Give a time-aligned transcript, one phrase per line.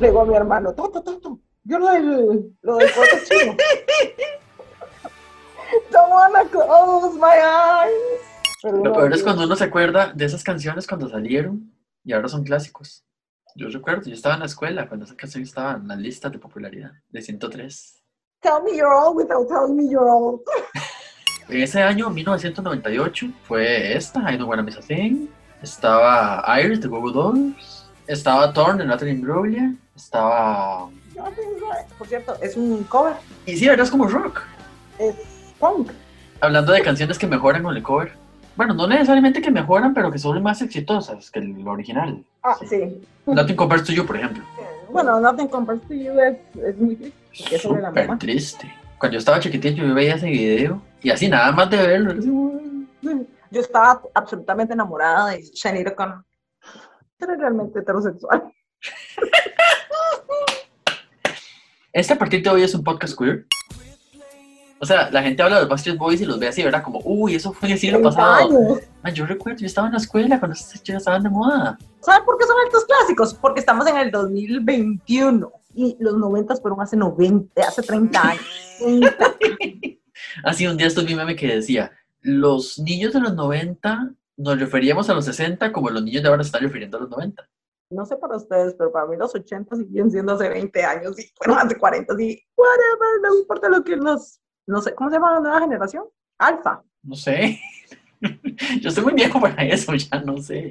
[0.00, 3.52] Le digo a mi hermano, Toto, Toto, yo lo del, lo del corte chino.
[5.92, 7.92] Don't wanna close my eyes.
[8.62, 11.70] Pero Lo no, peor es cuando uno se acuerda de esas canciones cuando salieron
[12.02, 13.04] y ahora son clásicos.
[13.54, 16.38] Yo recuerdo, yo estaba en la escuela cuando esas canciones estaban en las listas de
[16.38, 18.02] popularidad de 103.
[18.40, 20.40] Tell me you're old without telling me you're old.
[21.48, 25.28] En ese año, 1998, fue esta, I Don't Wanna Miss a Thing.
[25.62, 27.79] Estaba Iris de Google Dolls.
[28.10, 29.72] Estaba Torn de Natalie Imbruglia.
[29.94, 30.90] Estaba...
[31.96, 33.12] Por cierto, es un cover.
[33.46, 34.40] Y sí, ahora es como rock.
[34.98, 35.14] Es
[35.60, 35.92] punk.
[36.40, 38.12] Hablando de canciones que mejoran con el cover.
[38.56, 42.24] Bueno, no necesariamente que mejoran, pero que son más exitosas que el original.
[42.42, 42.66] Ah, Sí.
[42.66, 43.00] sí.
[43.26, 44.42] Nothing Compares to You, por ejemplo.
[44.90, 46.36] Bueno, Nothing Compares to You es,
[46.66, 47.58] es muy triste.
[47.60, 48.74] Súper triste.
[48.98, 52.12] Cuando yo estaba chiquitillo, yo veía ese video y así nada más de verlo.
[53.52, 56.24] Yo estaba absolutamente enamorada de Shani O'Connor.
[57.20, 58.42] Era realmente heterosexual.
[61.92, 63.46] Este de hoy es un podcast queer.
[64.78, 66.84] O sea, la gente habla de los Backstreet Boys y los ve así, ¿verdad?
[66.84, 68.80] Como, uy, eso fue en el siglo 30 pasado.
[69.02, 71.76] Man, yo recuerdo, yo estaba en la escuela cuando esas chicas estaban de moda.
[72.00, 73.34] ¿Saben por qué son estos clásicos?
[73.34, 78.44] Porque estamos en el 2021 y los 90 fueron hace 90, hace 30 años.
[78.78, 79.16] 30.
[80.44, 81.90] Así un día estuve un meme que decía,
[82.22, 86.42] los niños de los 90 nos referíamos a los 60 como los niños de ahora
[86.42, 87.46] se están refiriendo a los 90.
[87.90, 91.30] No sé para ustedes, pero para mí los 80 siguen siendo hace 20 años y
[91.36, 95.34] fueron hace 40 y whatever, no importa lo que los, no sé, ¿cómo se llama
[95.34, 96.04] la nueva generación?
[96.38, 96.82] Alfa.
[97.02, 97.60] No sé.
[98.80, 100.68] Yo estoy muy viejo para eso, ya no sé.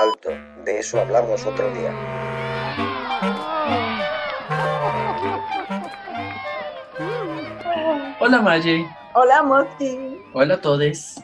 [0.00, 0.30] Alto,
[0.64, 1.94] de eso hablamos otro día.
[8.20, 8.86] Hola Maye.
[9.14, 10.18] Hola, Mosky.
[10.32, 11.22] Hola a todos.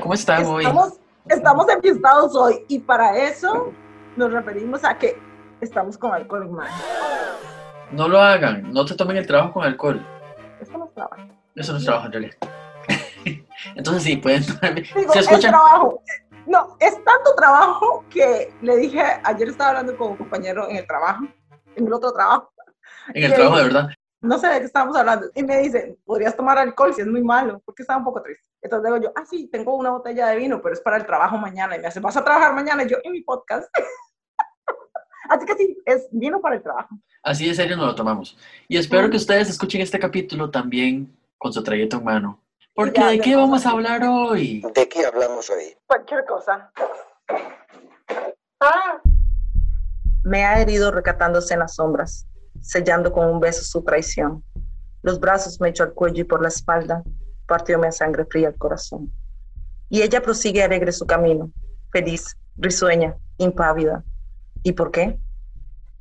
[0.00, 0.64] ¿Cómo están hoy?
[0.64, 3.72] Estamos, estamos enfiestados hoy y para eso
[4.16, 5.18] nos referimos a que
[5.60, 6.74] estamos con alcohol en mano.
[7.92, 10.04] No lo hagan, no se tomen el trabajo con alcohol.
[10.60, 11.22] Esto no es trabajo.
[11.54, 12.36] Eso no es trabajo en realidad.
[13.76, 14.82] Entonces sí, pueden tomarme.
[14.82, 15.52] Digo, ¿Se es escuchan?
[15.52, 16.02] trabajo.
[16.46, 20.86] No, es tanto trabajo que le dije, ayer estaba hablando con un compañero en el
[20.86, 21.24] trabajo,
[21.74, 22.52] en el otro trabajo,
[23.14, 23.88] En el trabajo de verdad.
[24.24, 27.22] No sé de qué estábamos hablando, y me dice, podrías tomar alcohol si es muy
[27.22, 28.44] malo, porque estaba un poco triste.
[28.62, 31.36] Entonces digo yo, ah, sí, tengo una botella de vino, pero es para el trabajo
[31.36, 31.76] mañana.
[31.76, 32.82] Y me hace, ¿vas a trabajar mañana?
[32.82, 33.68] Y yo, en mi podcast.
[35.28, 36.96] Así que sí, es vino para el trabajo.
[37.22, 38.36] Así de serio nos lo tomamos.
[38.68, 42.40] Y espero que ustedes escuchen este capítulo también con su trayecto en mano.
[42.74, 44.62] Porque ya, ¿de qué vamos a hablar hoy?
[44.74, 45.76] ¿De qué hablamos hoy?
[45.86, 46.72] Cualquier cosa.
[48.60, 49.00] Ah.
[50.24, 52.26] Me ha herido recatándose en las sombras,
[52.64, 54.42] sellando con un beso su traición.
[55.02, 57.04] Los brazos me echó al cuello y por la espalda
[57.46, 59.12] partióme a sangre fría el corazón.
[59.90, 61.50] Y ella prosigue alegre su camino,
[61.92, 64.02] feliz, risueña, impávida.
[64.62, 65.18] ¿Y por qué?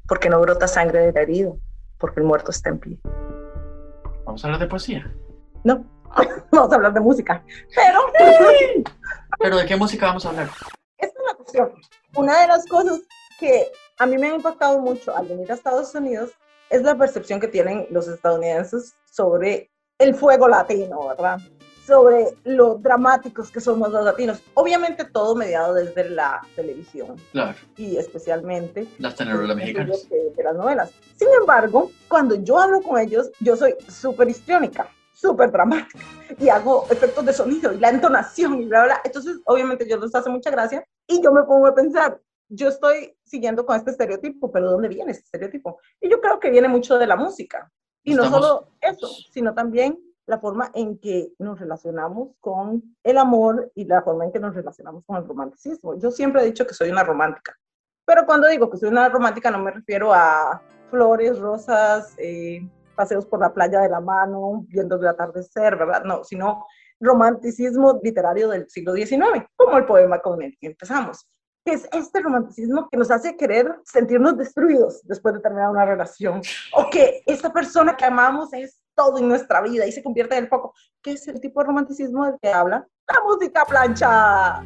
[0.07, 1.57] Porque no brota sangre del herido,
[1.97, 2.99] porque el muerto está en pie.
[4.25, 5.13] Vamos a hablar de poesía.
[5.65, 5.85] No,
[6.51, 7.43] vamos a hablar de música.
[7.75, 7.99] Pero
[9.39, 10.49] Pero ¿de qué música vamos a hablar?
[10.97, 11.73] Esta es la cuestión.
[12.15, 13.01] Una de las cosas
[13.37, 13.69] que
[13.99, 16.31] a mí me ha impactado mucho al venir a Estados Unidos
[16.73, 19.69] es la percepción que tienen los estadounidenses sobre
[19.99, 21.39] el fuego latino, ¿verdad?
[21.85, 24.41] Sobre lo dramáticos que somos los latinos.
[24.55, 30.09] Obviamente todo mediado desde la televisión Claro, y especialmente las telenovelas de, mexicanas.
[30.09, 30.91] de las novelas.
[31.15, 35.99] Sin embargo, cuando yo hablo con ellos, yo soy súper histriónica, súper dramática
[36.39, 39.01] y hago efectos de sonido y la entonación y bla, bla.
[39.03, 43.15] Entonces, obviamente, yo les hace mucha gracia y yo me pongo a pensar, yo estoy
[43.23, 45.79] siguiendo con este estereotipo, pero ¿de dónde viene este estereotipo?
[45.99, 47.71] Y yo creo que viene mucho de la música.
[48.03, 53.17] Y no Estamos- solo eso, sino también la forma en que nos relacionamos con el
[53.17, 55.97] amor y la forma en que nos relacionamos con el romanticismo.
[55.99, 57.57] Yo siempre he dicho que soy una romántica,
[58.05, 62.61] pero cuando digo que soy una romántica no me refiero a flores, rosas, eh,
[62.95, 66.03] paseos por la playa de la mano, viendo el atardecer, ¿verdad?
[66.03, 66.65] No, sino
[66.99, 71.27] romanticismo literario del siglo XIX, como el poema con el que empezamos
[71.65, 76.41] que es este romanticismo que nos hace querer sentirnos destruidos después de terminar una relación,
[76.73, 80.43] o que esta persona que amamos es todo en nuestra vida y se convierte en
[80.43, 84.61] el foco, que es el tipo de romanticismo del que habla la música plancha.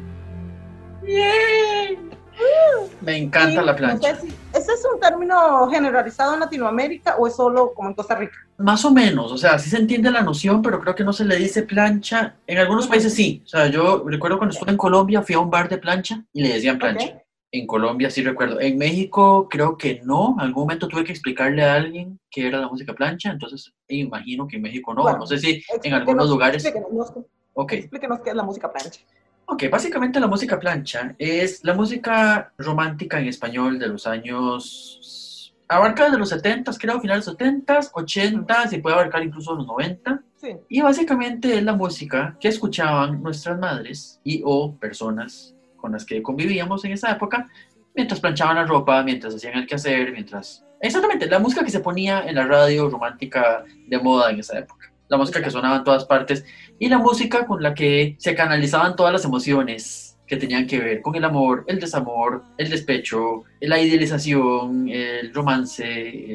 [3.00, 4.16] Me encanta Y la no plancha.
[4.16, 8.14] sé si- ¿Ese es un término generalizado en Latinoamérica o es solo como en Costa
[8.16, 8.36] Rica?
[8.58, 11.24] Más o menos, o sea, sí se entiende la noción, pero creo que no se
[11.24, 12.34] le dice plancha.
[12.44, 13.40] En algunos países sí.
[13.44, 16.42] O sea, yo recuerdo cuando estuve en Colombia, fui a un bar de plancha y
[16.42, 17.22] le decían plancha.
[17.52, 18.60] En Colombia sí recuerdo.
[18.60, 20.34] En México creo que no.
[20.38, 24.48] En algún momento tuve que explicarle a alguien qué era la música plancha, entonces imagino
[24.48, 25.02] que en México no.
[25.02, 26.64] Bueno, no sé si en algunos lugares.
[26.64, 27.12] Explíquenos,
[27.54, 29.00] Ok, explíquenos qué es la música plancha.
[29.46, 35.27] Ok, básicamente la música plancha es la música romántica en español de los años...
[35.68, 40.22] Abarca desde los 70, creo, finales 70, 80, y puede abarcar incluso los 90.
[40.36, 40.56] Sí.
[40.68, 46.22] Y básicamente es la música que escuchaban nuestras madres y o personas con las que
[46.22, 47.48] convivíamos en esa época
[47.94, 50.64] mientras planchaban la ropa, mientras hacían el quehacer, mientras...
[50.80, 54.92] Exactamente, la música que se ponía en la radio romántica de moda en esa época.
[55.08, 56.44] La música que sonaba en todas partes
[56.78, 61.00] y la música con la que se canalizaban todas las emociones que tenían que ver
[61.02, 65.84] con el amor, el desamor, el despecho, la idealización, el romance,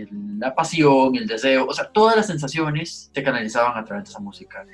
[0.02, 4.10] el- la pasión, el deseo, o sea, todas las sensaciones se canalizaban a través de
[4.10, 4.66] esa música.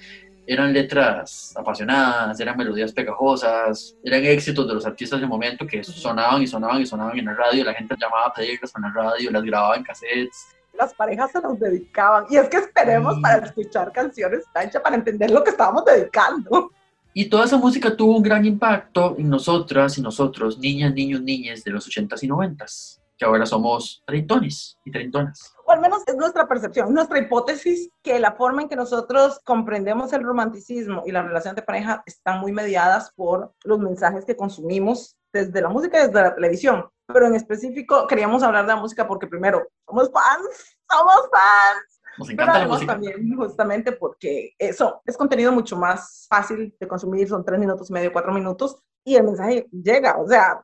[0.48, 6.42] Eran letras apasionadas, eran melodías pegajosas, eran éxitos de los artistas del momento que sonaban
[6.42, 9.30] y sonaban y sonaban en la radio, la gente llamaba a pedirlas en la radio,
[9.31, 10.48] las grababa en cassettes.
[10.74, 12.25] Las parejas se nos dedicaban.
[12.30, 13.22] Y es que esperemos Mm.
[13.22, 16.72] para escuchar canciones plancha para entender lo que estábamos dedicando.
[17.14, 21.64] Y toda esa música tuvo un gran impacto en nosotras y nosotros, niñas, niños, niñas
[21.64, 25.54] de los 80s y 90s, que ahora somos treintones y treintonas.
[25.66, 30.14] O al menos es nuestra percepción, nuestra hipótesis, que la forma en que nosotros comprendemos
[30.14, 35.18] el romanticismo y la relación de pareja están muy mediadas por los mensajes que consumimos
[35.34, 36.86] desde la música y desde la televisión.
[37.08, 41.99] Pero en específico queríamos hablar de la música porque primero, somos fans, somos fans.
[42.19, 46.88] Nos Pero encanta la además también justamente porque eso es contenido mucho más fácil de
[46.88, 50.62] consumir, son tres minutos y medio, cuatro minutos, y el mensaje llega, o sea,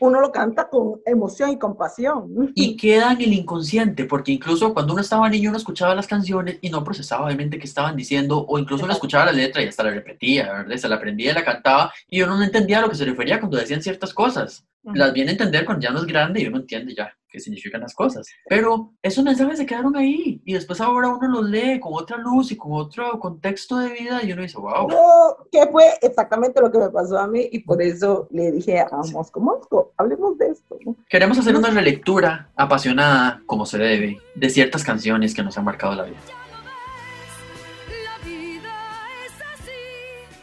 [0.00, 2.52] uno lo canta con emoción y compasión.
[2.54, 6.58] Y queda en el inconsciente, porque incluso cuando uno estaba niño uno escuchaba las canciones
[6.60, 9.84] y no procesaba obviamente qué estaban diciendo, o incluso uno escuchaba la letra y hasta
[9.84, 10.76] la repetía, ¿verdad?
[10.76, 13.38] Se la aprendía y la cantaba, y uno no entendía a lo que se refería
[13.38, 14.66] cuando decían ciertas cosas.
[14.94, 17.80] Las viene a entender cuando ya no es grande y uno entiende ya qué significan
[17.80, 18.26] las cosas.
[18.48, 22.52] Pero esos mensajes se quedaron ahí, y después ahora uno los lee con otra luz
[22.52, 24.88] y con otro contexto de vida, y uno dice, wow.
[24.88, 28.78] No, que fue exactamente lo que me pasó a mí y por eso le dije
[28.78, 30.78] a Mosco, Mosco, hablemos de esto.
[31.08, 35.94] Queremos hacer una relectura apasionada, como se debe, de ciertas canciones que nos han marcado
[35.96, 36.18] la vida.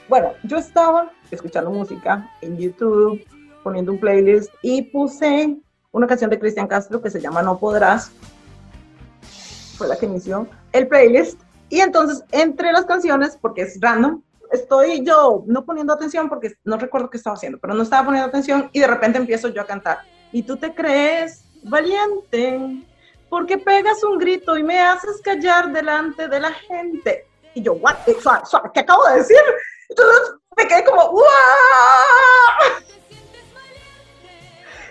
[0.10, 3.24] Bueno, yo estaba escuchando música en YouTube,
[3.64, 5.58] poniendo un playlist y puse
[5.92, 8.12] una canción de Cristian Castro que se llama No Podrás.
[9.78, 11.40] Fue la que inició el playlist.
[11.70, 14.22] Y entonces, entre las canciones, porque es random,
[14.52, 18.30] estoy yo no poniendo atención porque no recuerdo qué estaba haciendo, pero no estaba poniendo
[18.30, 20.00] atención y de repente empiezo yo a cantar.
[20.32, 22.84] Y tú te crees valiente
[23.30, 27.26] porque pegas un grito y me haces callar delante de la gente.
[27.56, 27.96] Y yo, what?
[28.08, 28.16] Eh,
[28.74, 29.42] ¿qué acabo de decir?
[29.90, 31.24] Entonces me quedé como, ¡wow!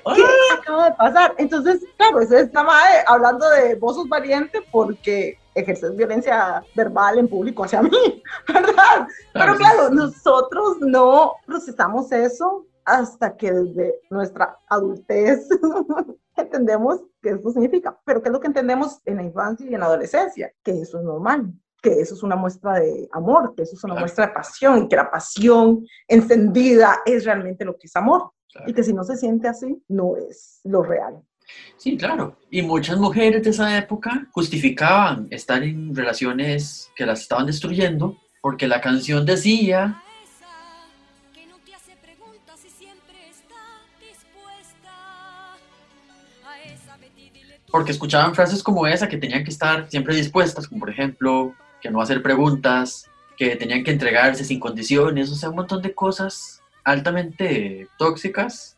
[0.04, 0.22] ¿Qué
[0.58, 1.34] acaba de pasar?
[1.38, 7.28] Entonces, claro, ese está mae hablando de vos sos valiente porque ejerces violencia verbal en
[7.28, 9.06] público hacia mí, ¿verdad?
[9.32, 9.58] Pero sí.
[9.58, 15.46] claro, nosotros no procesamos eso hasta que desde nuestra adultez
[16.36, 17.98] entendemos qué eso significa.
[18.04, 20.52] Pero ¿qué es lo que entendemos en la infancia y en la adolescencia?
[20.62, 21.52] Que eso es normal,
[21.82, 24.04] que eso es una muestra de amor, que eso es una Claro.
[24.04, 28.32] muestra de pasión que la pasión encendida es realmente lo que es amor.
[28.52, 28.70] Claro.
[28.70, 31.22] Y que si no se siente así, no es lo real.
[31.76, 32.36] Sí, claro.
[32.50, 38.66] Y muchas mujeres de esa época justificaban estar en relaciones que las estaban destruyendo porque
[38.66, 40.02] la canción decía,
[47.70, 51.90] porque escuchaban frases como esa, que tenían que estar siempre dispuestas, como por ejemplo, que
[51.90, 56.61] no hacer preguntas, que tenían que entregarse sin condiciones, o sea, un montón de cosas
[56.84, 58.74] altamente tóxicas.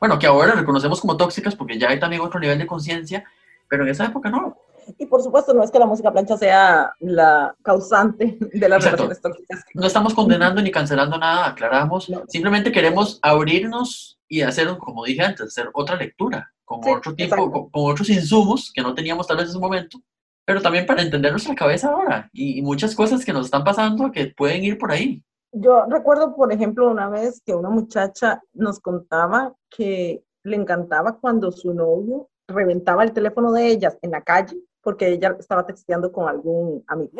[0.00, 3.24] bueno, que ahora reconocemos como tóxicas porque ya hay también otro nivel de conciencia,
[3.68, 4.56] pero en esa época no.
[4.98, 9.04] Y por supuesto, no es que la música plancha sea la causante de las Exacto.
[9.04, 9.64] relaciones tóxicas.
[9.74, 12.08] No estamos condenando ni cancelando nada, aclaramos.
[12.08, 12.22] No.
[12.28, 17.50] Simplemente queremos abrirnos y hacer, como dije antes, hacer otra lectura, con Sí, otro tipo,
[17.50, 19.98] con, con otros insumos que no teníamos tal vez en ese momento,
[20.44, 24.12] pero también para entender nuestra cabeza ahora y, y muchas cosas que nos están pasando
[24.12, 25.22] que pueden ir por ahí.
[25.58, 31.50] Yo recuerdo, por ejemplo, una vez que una muchacha nos contaba que le encantaba cuando
[31.50, 36.28] su novio reventaba el teléfono de ellas en la calle porque ella estaba texteando con
[36.28, 37.10] algún amigo.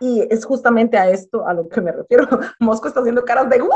[0.00, 2.26] Y es justamente a esto a lo que me refiero.
[2.58, 3.70] Mosco está haciendo caras de ¿what?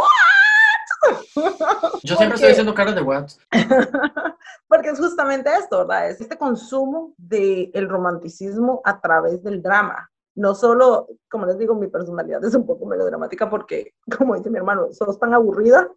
[1.34, 3.28] Yo siempre Porque- estoy haciendo caras de what.
[4.68, 6.08] Porque es justamente esto, ¿verdad?
[6.08, 10.10] Es este consumo del romanticismo a través del drama.
[10.34, 14.58] No solo, como les digo, mi personalidad es un poco melodramática porque, como dice mi
[14.58, 15.90] hermano, sos tan aburrida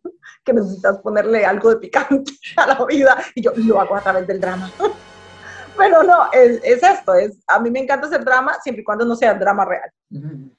[0.43, 4.27] que necesitas ponerle algo de picante a la vida y yo lo hago a través
[4.27, 4.69] del drama.
[5.77, 9.03] Pero no, es, es esto, es, a mí me encanta hacer drama siempre y cuando
[9.03, 9.91] no sea drama real.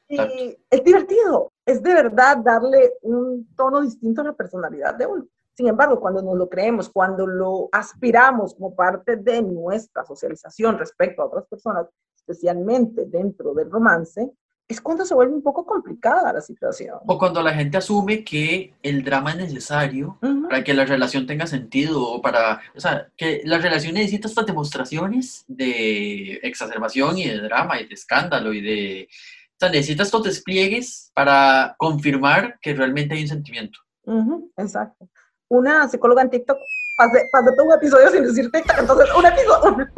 [0.09, 1.52] Y es divertido.
[1.64, 5.26] es de verdad darle un tono distinto a la personalidad de uno.
[5.56, 11.23] Sin embargo, cuando nos lo creemos, cuando lo aspiramos como parte de nuestra socialización respecto
[11.23, 11.87] a otras personas,
[12.26, 14.30] especialmente dentro del romance,
[14.68, 16.99] es cuando se vuelve un poco complicada la situación.
[17.06, 20.49] O cuando la gente asume que el drama es necesario Ujú.
[20.49, 24.45] para que la relación tenga sentido o para, o sea, que la relación necesita estas
[24.45, 30.25] demostraciones de exacerbación y de drama y de escándalo y de, o sea, necesita estos
[30.25, 33.78] despliegues para confirmar que realmente hay un sentimiento.
[34.04, 35.09] Ujú, exacto.
[35.49, 36.59] Una psicóloga en TikTok,
[36.99, 39.88] pasé, pasé todo un episodio sin decir TikTok, entonces un episodio,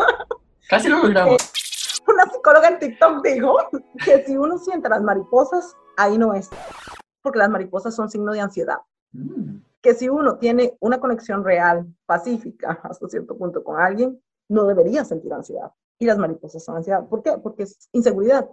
[0.69, 1.39] Casi lo logramos.
[2.09, 3.57] Una psicóloga en TikTok dijo
[4.05, 6.50] que si uno siente las mariposas, ahí no es,
[7.23, 8.79] porque las mariposas son signo de ansiedad.
[9.12, 14.65] Mm, Que si uno tiene una conexión real, pacífica, hasta cierto punto con alguien, no
[14.65, 15.71] debería sentir ansiedad.
[15.99, 17.05] Y las mariposas son ansiedad.
[17.07, 17.38] ¿Por qué?
[17.43, 18.49] Porque es inseguridad.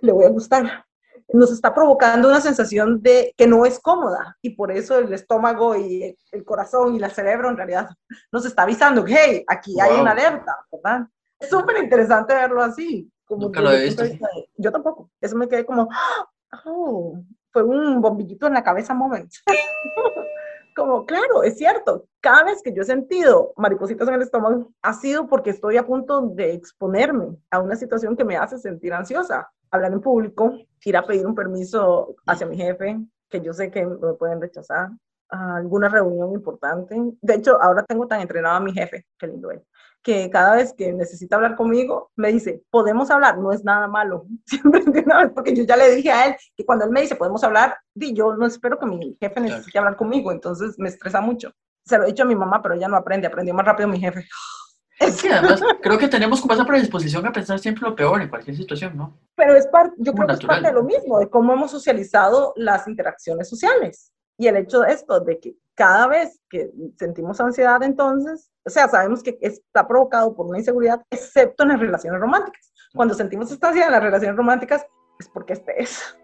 [0.00, 0.84] Le voy a gustar.
[1.32, 5.76] Nos está provocando una sensación de que no es cómoda y por eso el estómago
[5.76, 7.90] y el, corazón y el cerebro en realidad
[8.32, 10.00] nos está avisando que, hey, aquí hay Wow.
[10.02, 11.06] una alerta, ¿verdad?
[11.38, 13.10] Es súper interesante verlo así.
[13.24, 14.18] Como Nunca lo he visto de-
[14.56, 15.10] Yo tampoco.
[15.20, 15.88] Eso me quedé como,
[16.64, 17.18] oh,
[17.52, 19.30] fue un bombillito en la cabeza moment.
[20.76, 24.94] como, claro, es cierto, cada vez que yo he sentido maripositas en el estómago, ha
[24.94, 29.50] sido porque estoy a punto de exponerme a una situación que me hace sentir ansiosa.
[29.70, 30.54] Hablar en público,
[30.84, 34.90] ir a pedir un permiso hacia mi jefe, que yo sé que me pueden rechazar,
[35.30, 36.96] a alguna reunión importante.
[37.20, 39.62] De hecho, ahora tengo tan entrenado a mi jefe, qué lindo él,
[40.02, 44.26] que cada vez que necesita hablar conmigo, me dice, podemos hablar, no es nada malo.
[44.46, 47.02] Siempre de una vez, porque yo ya le dije a él que cuando él me
[47.02, 50.88] dice, podemos hablar, di, yo no espero que mi jefe necesite hablar conmigo, entonces me
[50.88, 51.52] estresa mucho.
[51.84, 54.00] Se lo he dicho a mi mamá, pero ella no aprende, aprendió más rápido mi
[54.00, 54.26] jefe.
[54.98, 58.28] Es que además creo que tenemos como esa predisposición a pensar siempre lo peor en
[58.28, 59.16] cualquier situación, ¿no?
[59.36, 60.62] Pero es parte, yo Como creo que es natural.
[60.62, 64.12] parte de lo mismo, de cómo hemos socializado las interacciones sociales.
[64.38, 68.88] Y el hecho de esto, de que cada vez que sentimos ansiedad, entonces, o sea,
[68.88, 72.72] sabemos que está provocado por una inseguridad, excepto en las relaciones románticas.
[72.94, 74.86] Cuando sentimos esta ansiedad en las relaciones románticas,
[75.18, 76.16] es porque este es,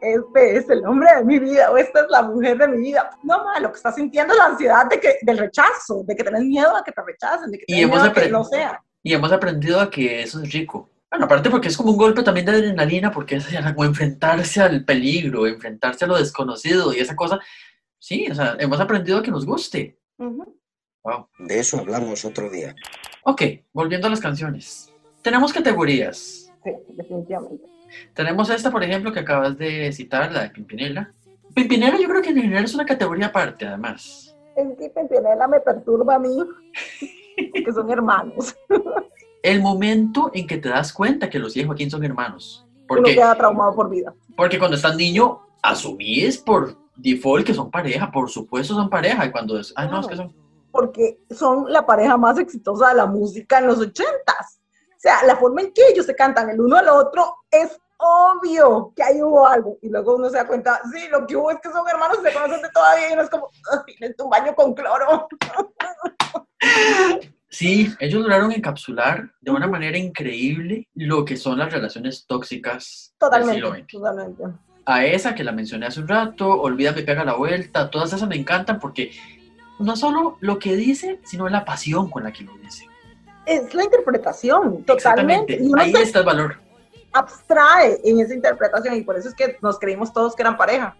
[0.00, 3.08] este es el hombre de mi vida, o esta es la mujer de mi vida.
[3.22, 6.24] No, ma, lo que estás sintiendo es la ansiedad de que, del rechazo, de que
[6.24, 8.82] tenés miedo a que te rechacen, de que Y hemos miedo a que no sea.
[9.02, 10.90] Y hemos aprendido a que eso es rico.
[11.10, 14.84] Bueno, aparte porque es como un golpe también de adrenalina, porque es como enfrentarse al
[14.84, 17.40] peligro, enfrentarse a lo desconocido y esa cosa.
[17.98, 19.98] Sí, o sea, hemos aprendido a que nos guste.
[20.18, 20.56] Ujú.
[21.02, 21.28] Wow.
[21.38, 22.74] De eso hablamos otro día.
[23.24, 24.92] Ok, volviendo a las canciones.
[25.22, 26.52] Tenemos categorías.
[26.62, 27.64] Sí, definitivamente.
[28.14, 31.12] Tenemos esta, por ejemplo, que acabas de citar, la de Pimpinela.
[31.54, 34.36] Pimpinela yo creo que en general es una categoría aparte, además.
[34.54, 36.36] Es que Pimpinela me perturba a mí,
[37.52, 38.54] porque son hermanos.
[39.48, 42.66] El momento en que te das cuenta que los y Joaquín son hermanos.
[42.74, 44.12] Uno Porque, queda traumado por vida.
[44.36, 49.24] porque cuando estás niño, asumís por default que son pareja, por supuesto son pareja.
[49.24, 50.34] Y cuando es, ah, no, es que son.
[50.70, 54.60] Porque son la pareja más exitosa de la música en los ochentas.
[54.90, 58.92] O sea, la forma en que ellos se cantan el uno al otro es obvio
[58.94, 59.78] que ahí hubo algo.
[59.80, 62.32] Y luego uno se da cuenta, sí, lo que hubo es que son hermanos se
[62.34, 65.26] conocen de todavía y uno es como, "Ay, necesito un baño con cloro.
[67.50, 73.86] Sí, ellos lograron encapsular de una manera increíble lo que son las relaciones tóxicas Totalmente,
[73.90, 74.44] totalmente.
[74.84, 78.36] A esa que la mencioné hace un rato, Olvídame, pega la vuelta, todas esas me
[78.36, 79.12] encantan porque
[79.78, 82.86] no solo lo que dice, sino la pasión con la que lo dice.
[83.46, 85.54] Es la interpretación, totalmente.
[85.54, 86.60] Exactamente, Y uno ahí se está el valor.
[87.12, 90.96] abstrae en esa interpretación y por eso es que nos creímos todos que eran pareja.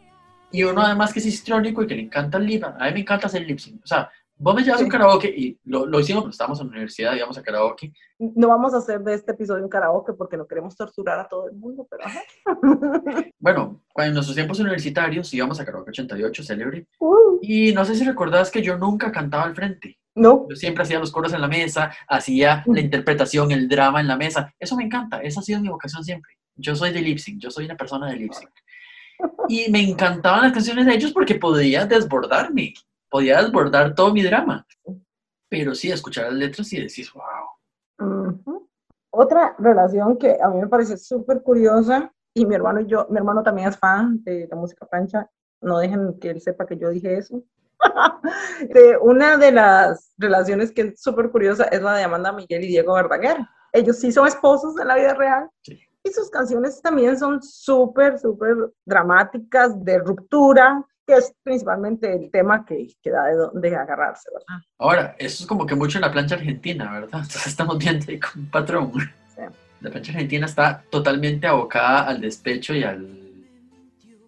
[0.50, 3.00] Y uno además que es histriónico y que le encanta el lip, a mí me
[3.00, 3.82] encanta hacer lip sync.
[3.84, 4.92] O sea, vos me llevas a un Sí.
[4.92, 7.92] karaoke y lo, lo hicimos cuando estábamos en la universidad, íbamos a karaoke.
[8.18, 11.48] No vamos a hacer de este episodio un karaoke porque no queremos torturar a todo
[11.48, 12.20] el mundo, pero ajá.
[13.38, 16.86] Bueno, en nuestros tiempos universitarios íbamos a karaoke 88, célebre.
[16.98, 19.98] Uh, Y no sé si recordás que yo nunca cantaba al frente.
[20.14, 24.08] no, Yo siempre hacía los coros en la mesa, hacía la interpretación, el drama en
[24.08, 24.52] la mesa.
[24.58, 26.32] Eso me encanta, esa ha sido mi vocación siempre.
[26.56, 28.50] Yo soy de lip sync, yo soy una persona de lip sync.
[29.48, 32.72] Y me encantaban las canciones de ellos porque podía desbordarme,
[33.10, 34.66] podía desbordar todo mi drama.
[35.48, 38.28] Pero sí, escuchar las letras y decís, wow.
[38.28, 38.68] Ujú.
[39.10, 43.16] Otra relación que a mí me parece súper curiosa, y mi hermano y yo, mi
[43.16, 45.28] hermano también es fan de la música plancha,
[45.60, 47.42] no dejen que él sepa que yo dije eso.
[48.68, 52.68] De una de las relaciones que es súper curiosa es la de Amanda Miguel y
[52.68, 53.38] Diego Verdaguer.
[53.72, 55.48] Ellos sí son esposos en la vida real.
[55.62, 55.80] Sí.
[56.02, 62.66] Y sus canciones también son súper, súper dramáticas, de ruptura, que es principalmente el tema
[62.66, 64.62] que, que da de dónde agarrarse, ¿verdad?
[64.78, 67.08] Ahora, eso es como que mucho en la plancha argentina, ¿verdad?
[67.22, 68.92] Entonces estamos viendo ahí como un patrón.
[69.34, 69.40] Sí.
[69.80, 73.08] La plancha argentina está totalmente abocada al despecho y al,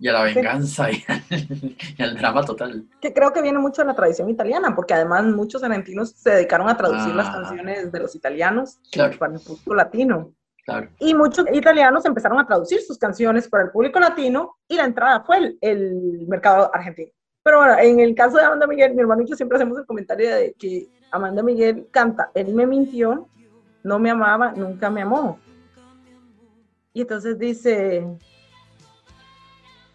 [0.03, 1.23] Y a la venganza y al,
[1.99, 2.87] y al drama total.
[3.03, 6.71] que creo que viene mucho de la tradición italiana, porque además muchos argentinos se dedicaron
[6.71, 7.33] a traducir las Ah.
[7.43, 9.19] canciones de los italianos Claro.
[9.19, 10.33] para el público latino.
[10.71, 10.89] Claro.
[11.01, 15.23] Y muchos italianos empezaron a traducir sus canciones para el público latino y la entrada
[15.23, 17.11] fue el, el mercado argentino.
[17.43, 19.87] Pero bueno, en el caso de Amanda Miguel, mi hermano y yo siempre hacemos el
[19.87, 23.29] comentario de que Amanda Miguel canta, él me mintió,
[23.83, 25.41] no me amaba, nunca me amó.
[26.93, 28.07] Y entonces dice,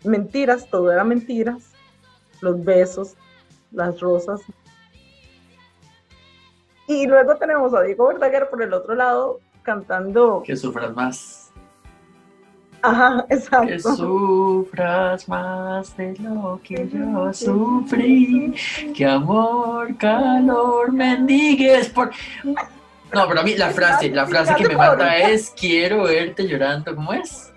[0.03, 1.71] mentiras, todo era mentiras,
[2.41, 3.15] los besos,
[3.71, 4.41] las rosas.
[6.87, 11.51] Y luego tenemos a Diego Verdaguer por el otro lado cantando, Que sufras más.
[12.81, 13.95] ajá, Que exacto.
[13.95, 18.53] sufras más de lo que yo sufrí.
[18.95, 22.11] Que amor, calor, mendigues por.
[22.45, 26.95] No, pero a mí la frase, la frase que me mata es quiero verte llorando.
[26.95, 27.51] ¿Cómo es?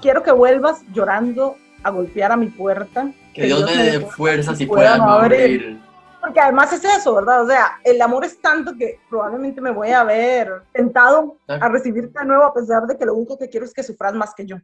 [0.00, 3.10] Quiero que vuelvas llorando a golpear a mi puerta.
[3.32, 5.78] Que Dios me dé fuerzas y pueda no abrir.
[6.24, 7.42] Porque además es eso, ¿verdad?
[7.42, 12.18] O sea, el amor es tanto que probablemente me voy a ver tentado a recibirte
[12.18, 14.46] de nuevo a pesar de que lo único que quiero es que sufras más que
[14.46, 14.56] yo.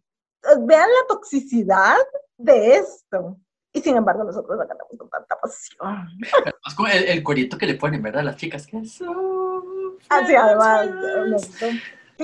[0.42, 1.98] Entonces, Vean la toxicidad
[2.38, 3.36] de esto.
[3.72, 6.08] Y sin embargo nosotros la cantamos con tanta pasión.
[6.66, 8.24] Es como el, el corito que le ponen, ¿verdad?
[8.24, 8.66] Las chicas.
[8.66, 9.10] Que sufras
[10.08, 10.88] Así además,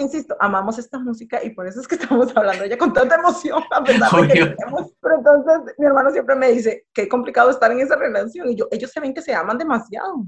[0.00, 3.16] insisto, amamos esta música y por eso es que estamos hablando de ella con tanta
[3.16, 4.56] emoción, a pesar de que.
[5.00, 8.48] Pero entonces mi hermano siempre me dice, qué complicado estar en esa relación.
[8.48, 10.26] Y yo, ellos se ven que se aman demasiado.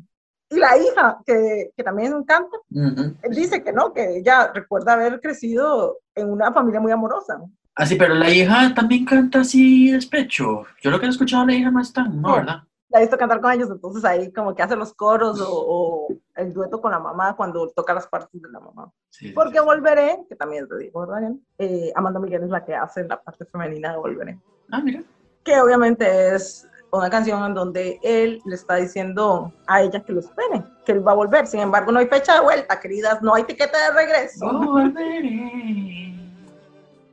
[0.51, 3.15] Y la hija, que, que también canta, Ujú.
[3.23, 7.39] él dice que no, que ella recuerda haber crecido en una familia muy amorosa.
[7.75, 10.65] Ah, sí, pero la hija también canta así despecho.
[10.83, 12.29] Yo lo que he escuchado la hija no es tan, ¿no?
[12.29, 12.37] No.
[12.37, 12.63] ¿Verdad?
[12.91, 16.09] La he visto cantar con ellos, entonces ahí como que hace los coros o, o
[16.39, 18.91] el dueto con la mamá cuando toca las partes de la mamá.
[19.11, 19.65] Sí, Porque sí.
[19.65, 21.33] Volveré, que también te digo, ¿verdad?
[21.59, 24.39] Eh, Amanda Miguel es la que hace la parte femenina de Volveré.
[24.71, 25.03] Ah, mira.
[25.45, 30.21] Que obviamente es una canción en donde él le está diciendo a ella que lo
[30.21, 31.47] espere, que él va a volver.
[31.47, 34.47] Sin embargo, no hay fecha de vuelta, queridas, no hay tiquete de regreso.
[34.47, 36.15] Volveré.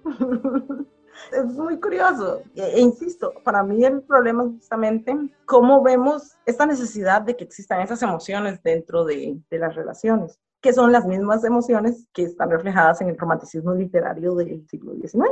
[1.32, 2.42] es muy curioso.
[2.56, 7.44] E, e insisto, para mí el problema es justamente cómo vemos esta necesidad de que
[7.44, 12.50] existan esas emociones dentro de, de las relaciones, que son las mismas emociones que están
[12.50, 15.30] reflejadas en el romanticismo literario del siglo XIX.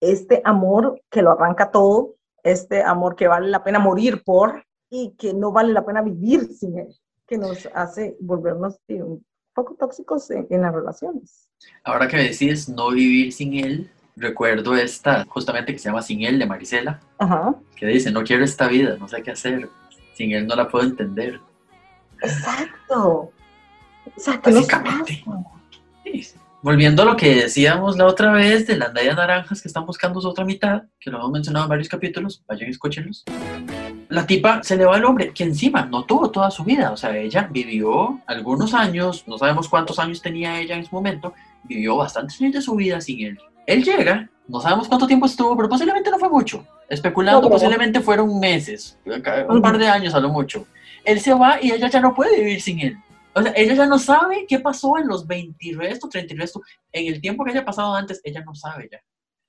[0.00, 5.14] Este amor que lo arranca todo, este amor que vale la pena morir por y
[5.16, 6.94] que no vale la pena vivir sin él,
[7.26, 11.48] que nos hace volvernos un poco tóxicos en, en las relaciones.
[11.82, 16.38] Ahora que decís no vivir sin él, recuerdo esta, justamente que se llama Sin él,
[16.38, 17.54] de Marisela, Ajá.
[17.76, 19.68] que dice, no quiero esta vida, no sé qué hacer.
[20.14, 21.40] Sin él no la puedo entender.
[22.22, 23.30] Exacto.
[24.04, 25.24] O sea, ¿qué nos Básicamente.
[26.04, 26.34] Sí.
[26.62, 30.20] Volviendo a lo que decíamos la otra vez de las medias naranjas que están buscando
[30.20, 33.24] su otra mitad, que lo hemos mencionado en varios capítulos, vayan, escúchenlos.
[34.08, 36.96] La tipa se le va al hombre, que encima no tuvo toda su vida, o
[36.96, 41.96] sea, ella vivió algunos años, no sabemos cuántos años tenía ella en su momento, vivió
[41.96, 43.38] bastantes años de su vida sin él.
[43.66, 46.64] Él llega, no sabemos cuánto tiempo estuvo, pero posiblemente no fue mucho.
[46.88, 48.96] Especulando, No, posiblemente fueron meses,
[49.48, 50.66] un par de años a lo mucho.
[51.04, 52.96] Él se va y ella ya no puede vivir sin él.
[53.34, 56.36] O sea, ella ya no sabe qué pasó en los 20 y resto, 30 y
[56.38, 56.62] resto.
[56.92, 59.00] En el tiempo que haya pasado antes, ella no sabe ya.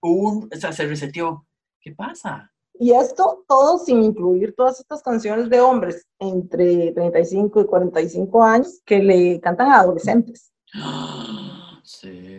[0.01, 1.45] Un- o sea, se reseteó.
[1.80, 2.51] ¿Qué pasa?
[2.80, 8.82] Y esto todo sin incluir todas estas canciones de hombres entre 35 y 45 años
[8.86, 10.51] que le cantan a adolescentes,
[11.84, 12.37] Sí.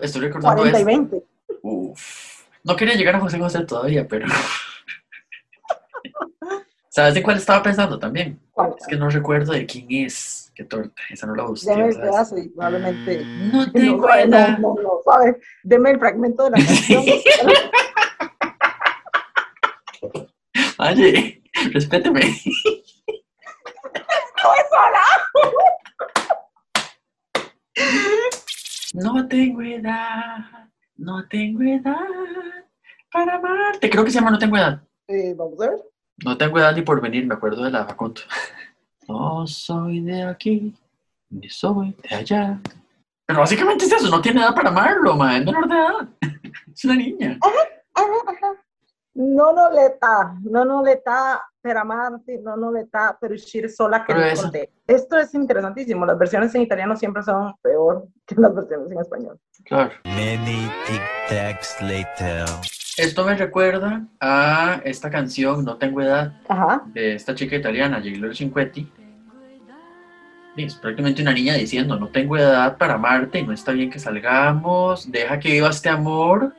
[0.00, 0.86] Estoy recordando 40 y esto.
[0.86, 1.24] 20.
[1.62, 2.40] Uf.
[2.64, 4.26] No quería llegar a José José todavía, pero.
[6.88, 8.40] ¿Sabes de cuál estaba pensando también?
[8.50, 8.74] ¿Cuál?
[8.78, 10.50] Es que no recuerdo de quién es.
[10.54, 11.00] Qué torta.
[11.08, 11.70] Esa no la busqué.
[11.70, 12.10] Deme el ¿sabes?
[12.10, 14.58] pedazo y probablemente No tengo edad.
[14.58, 15.40] no, no, no sabe.
[15.62, 17.04] Deme el fragmento de la canción.
[20.78, 22.20] Oye, respéteme.
[24.42, 24.50] No
[29.28, 31.96] tengo edad, no tengo edad
[33.12, 33.88] para amarte.
[33.90, 34.82] Creo que se llama No tengo edad.
[35.08, 35.78] Eh, vamos a ver.
[36.24, 38.20] No tengo edad ni por venir, me acuerdo de la Facundo.
[39.08, 40.74] No soy de aquí,
[41.30, 42.60] ni soy de allá.
[43.26, 46.08] Pero básicamente es eso, no tiene edad para amarlo, ma, es menor de edad.
[46.74, 47.38] Es una niña.
[47.42, 48.64] Ajá, ajá.
[49.20, 53.32] No no le está, no no le está per amarte, no no le está per
[53.32, 54.70] uscire sola que con te.
[54.86, 56.06] Esto es interesantísimo.
[56.06, 59.38] Las versiones en italiano siempre son peor que las versiones en español.
[59.64, 59.90] Claro.
[60.04, 62.46] Many tic tacs later.
[62.96, 66.82] Esto me recuerda a esta canción, No tengo edad, Ajá.
[66.86, 68.90] de esta chica italiana, Giglio Cinquetti.
[70.56, 73.98] Es prácticamente una niña diciendo, no tengo edad para amarte y no está bien que
[73.98, 76.54] salgamos, deja que viva este amor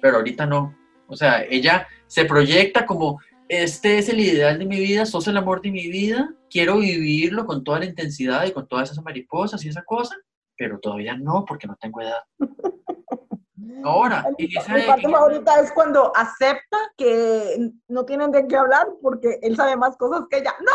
[0.00, 0.74] pero ahorita no.
[1.08, 5.36] O sea, ella se proyecta como, este es el ideal de mi vida, sos el
[5.36, 9.64] amor de mi vida, quiero vivirlo con toda la intensidad y con todas esas mariposas
[9.64, 10.16] y esa cosa,
[10.56, 12.22] pero todavía no, porque no tengo edad.
[13.84, 18.56] Ahora, en esa Mi parte en- favorita es cuando acepta que no tienen de qué
[18.56, 20.54] hablar porque él sabe más cosas que ella.
[20.60, 20.72] ¡No,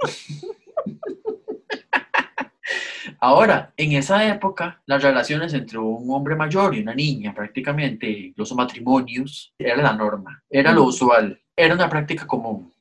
[3.18, 8.54] Ahora, en esa época, las relaciones entre un hombre mayor y una niña, prácticamente, incluso
[8.54, 12.72] matrimonios, era la norma, era lo usual, era una práctica común.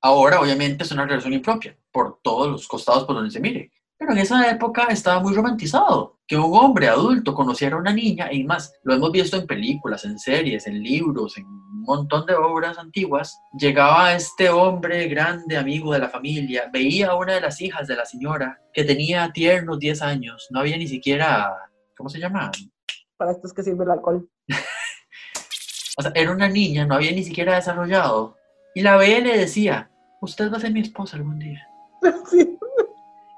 [0.00, 3.70] Ahora, obviamente, es una relación impropia, por todos los costados por donde se mire.
[3.98, 8.32] Pero en esa época estaba muy romantizado que un hombre adulto conociera a una niña,
[8.32, 12.34] y más, lo hemos visto en películas, en series, en libros, en un montón de
[12.34, 13.38] obras antiguas.
[13.58, 17.96] Llegaba este hombre grande, amigo de la familia, veía a una de las hijas de
[17.96, 21.54] la señora que tenía tiernos 10 años, no había ni siquiera,
[21.96, 22.50] ¿cómo se llama?
[23.16, 24.28] Para esto es que sirve el alcohol.
[25.96, 28.36] O sea, era una niña, no había ni siquiera desarrollado.
[28.74, 31.68] Y la veía y le decía, usted va a ser mi esposa algún día.
[32.28, 32.58] Sí.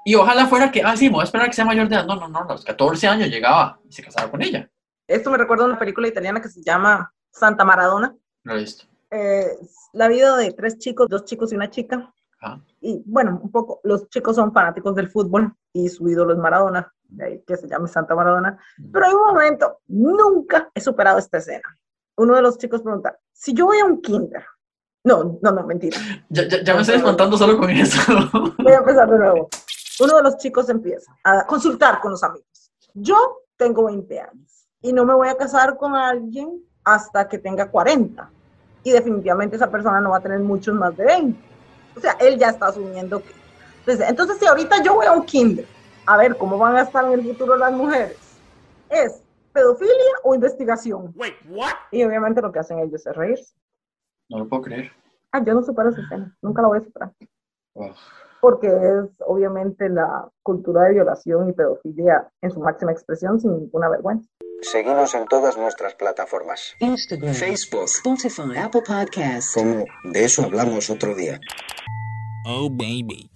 [0.07, 1.95] Y ojalá fuera que, ah, sí, me voy a esperar a que sea mayor de
[1.95, 2.05] edad.
[2.05, 4.71] No, no, no, a los 14 años llegaba y se casaba con ella.
[5.05, 8.15] Esto me recuerda a una película italiana que se llama Santa Maradona.
[8.43, 8.85] Lo he visto.
[9.11, 9.49] Eh,
[9.91, 12.13] la vida de tres chicos, dos chicos y una chica.
[12.39, 12.61] Ajá.
[12.79, 16.89] Y bueno, un poco, los chicos son fanáticos del fútbol y su ídolo es Maradona,
[17.09, 18.57] de ahí que se llame Santa Maradona.
[18.93, 21.77] Pero hay un momento, nunca he superado esta escena.
[22.15, 24.45] Uno de los chicos pregunta, si yo voy a un kinder,
[25.03, 25.97] no, no, no, mentira,
[26.29, 27.99] Ya, ya, ya me estoy espantando solo con eso.
[28.57, 29.49] voy a empezar de nuevo.
[29.99, 32.71] Uno de los chicos empieza a consultar con los amigos.
[32.93, 37.69] Yo tengo 20 años y no me voy a casar con alguien hasta que tenga
[37.69, 38.29] 40.
[38.83, 41.39] Y definitivamente esa persona no va a tener muchos más de 20.
[41.95, 43.31] O sea, él ya está asumiendo que...
[43.79, 45.65] Entonces, entonces si ahorita yo voy a un kinder,
[46.05, 48.17] a ver cómo van a estar en el futuro las mujeres,
[48.89, 51.13] ¿es pedofilia o investigación?
[51.91, 53.55] Y obviamente lo que hacen ellos es reírse.
[54.29, 54.91] No lo puedo creer.
[55.31, 57.13] Ah, yo no supero esa escena, nunca la voy a superar.
[57.73, 57.93] Wow.
[58.47, 63.89] Porque es obviamente la cultura de violación y pedofilia en su máxima expresión sin ninguna
[63.89, 64.25] vergüenza.
[64.61, 66.73] Seguimos en todas nuestras plataformas.
[66.79, 69.53] Instagram, Facebook, Spotify, Apple Podcasts.
[69.53, 69.83] como
[70.13, 71.41] de eso hablamos otro día.
[72.45, 73.29] Oh, baby.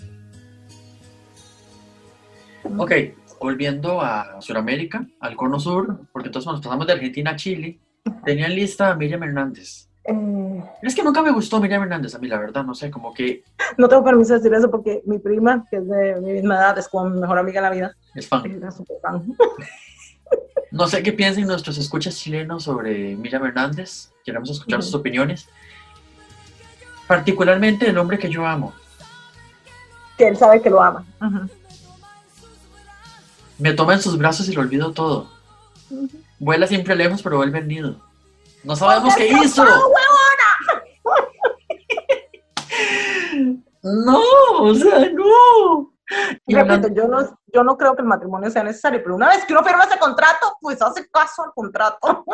[2.78, 2.93] Ok,
[3.41, 7.82] volviendo a Sudamérica, al Cono Sur, porque entonces nos pasamos de Argentina a Chile,
[8.24, 9.90] tenían lista a Miriam Hernández.
[10.06, 13.14] Eh, Es que nunca me gustó Miriam Hernández a mí, la verdad, no sé, como
[13.14, 13.44] que
[13.78, 16.78] no tengo permiso de decir eso porque mi prima, que es de mi misma edad,
[16.80, 18.50] es como mi mejor amiga en la vida, es fan.
[18.52, 19.24] era súper fan.
[20.72, 24.10] No sé qué piensan nuestros escuchas chilenos sobre Miriam Hernández.
[24.24, 25.50] Queremos escuchar sus opiniones.
[27.08, 28.74] Particularmente el hombre que yo amo.
[30.18, 31.06] Que él sabe que lo ama.
[33.58, 35.28] Me toma en sus brazos y lo olvido todo.
[36.40, 37.98] Vuela siempre lejos, pero vuelve al nido.
[38.63, 39.63] No sabemos qué ¡Porque hizo.
[39.63, 39.80] está
[43.84, 44.21] No,
[44.60, 45.93] o sea, no.
[46.45, 49.45] Y Repito, yo no, yo no creo que el matrimonio sea necesario, pero una vez
[49.45, 52.26] que uno firma ese contrato, pues hace caso al contrato.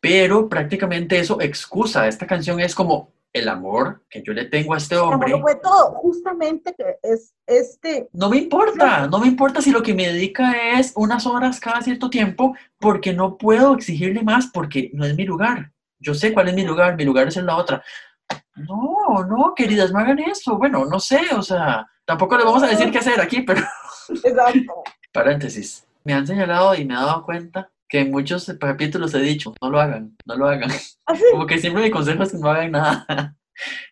[0.00, 2.06] pero prácticamente eso excusa.
[2.06, 5.30] Esta canción es como el amor que yo le tengo a este hombre.
[5.30, 9.82] lo fue todo, justamente que es este, No me importa, no me importa si lo
[9.82, 14.90] que me dedica es unas horas cada cierto tiempo, porque no puedo exigirle más, porque
[14.92, 15.72] no es mi lugar.
[15.98, 17.82] Yo sé cuál es mi lugar, mi lugar es en la otra.
[18.56, 20.58] No, no, queridas, no hagan eso.
[20.58, 23.62] Bueno, no sé, o sea, tampoco les vamos a decir qué hacer aquí, pero
[24.08, 24.82] exacto.
[25.12, 25.86] paréntesis.
[26.04, 29.68] Me han señalado y me he dado cuenta que en muchos capítulos he dicho, no
[29.68, 30.70] lo hagan, no lo hagan.
[31.04, 33.06] Así, Como que siempre mi consejo es que no hagan nada.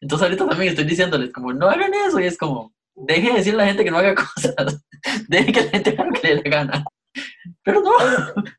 [0.01, 3.61] Entonces ahorita también estoy diciéndoles como, no hagan eso, y es como, deje de decirle
[3.61, 4.83] a la gente que no haga cosas,
[5.29, 6.83] deje que la gente haga lo que le dé gana.
[7.63, 7.91] Pero no.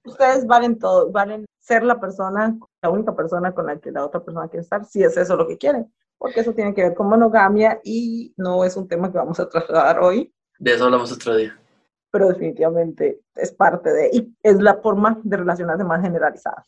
[0.03, 4.23] ustedes valen todo, valen ser la persona, la única persona con la que la otra
[4.23, 7.09] persona quiere estar, si es eso lo que quieren, porque eso tiene que ver con
[7.09, 11.35] monogamia y no es un tema que vamos a trasladar hoy, De eso hablamos otro
[11.35, 11.59] día.
[12.11, 16.65] Pero definitivamente es parte de, y es la forma de relacionarse más generalizada.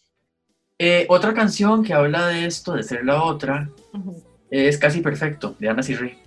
[0.80, 3.70] Eh, otra canción que habla de esto, de ser la otra,
[4.50, 6.18] es Casi Perfecto, de Ana Cirri.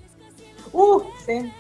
[0.73, 1.53] Uh, sí.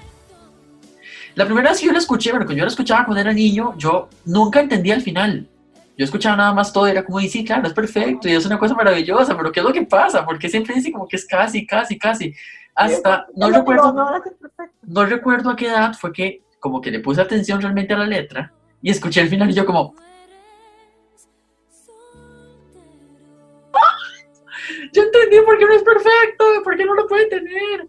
[1.34, 3.74] La primera vez que yo la escuché, bueno, cuando yo la escuchaba cuando era niño,
[3.76, 5.48] yo nunca entendía el final.
[5.96, 8.58] Yo escuchaba nada más todo, era como, y sí, claro, es perfecto, y es una
[8.58, 10.24] cosa maravillosa, pero ¿qué es lo que pasa?
[10.24, 12.34] Porque siempre dice como que es casi, casi, casi.
[12.74, 13.94] Hasta, no recuerdo,
[14.82, 18.07] no recuerdo a qué edad fue que como que le puse atención realmente a la
[18.07, 18.52] letra
[18.83, 19.94] y escuché el final y yo como,
[24.92, 27.87] yo entendí por qué no es perfecto, por qué no lo puede tener.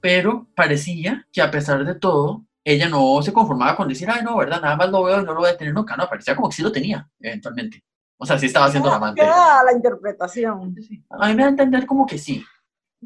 [0.00, 4.36] Pero parecía que a pesar de todo, ella no se conformaba con decir, ay, no,
[4.36, 4.60] ¿verdad?
[4.60, 5.96] Nada más lo veo y no lo voy a tener nunca.
[5.96, 7.84] No, parecía como que sí lo tenía, eventualmente.
[8.16, 9.20] O sea, sí estaba siendo la amante.
[9.20, 10.74] Queda la interpretación.
[11.10, 12.44] A mí me da a entender como que sí.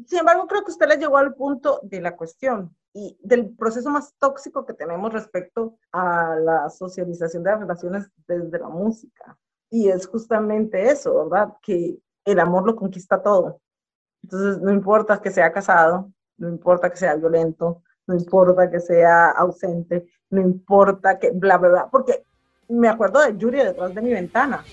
[0.07, 3.89] Sin embargo, creo que usted le llegó al punto de la cuestión y del proceso
[3.89, 9.37] más tóxico que tenemos respecto a la socialización de las relaciones desde la música.
[9.69, 11.55] Y es justamente eso, ¿verdad?
[11.61, 13.59] Que el amor lo conquista todo.
[14.21, 19.31] Entonces, no importa que sea casado, no importa que sea violento, no importa que sea
[19.31, 22.25] ausente, no importa que bla, bla, bla, porque
[22.69, 24.63] me acuerdo de Yuri detrás de mi ventana.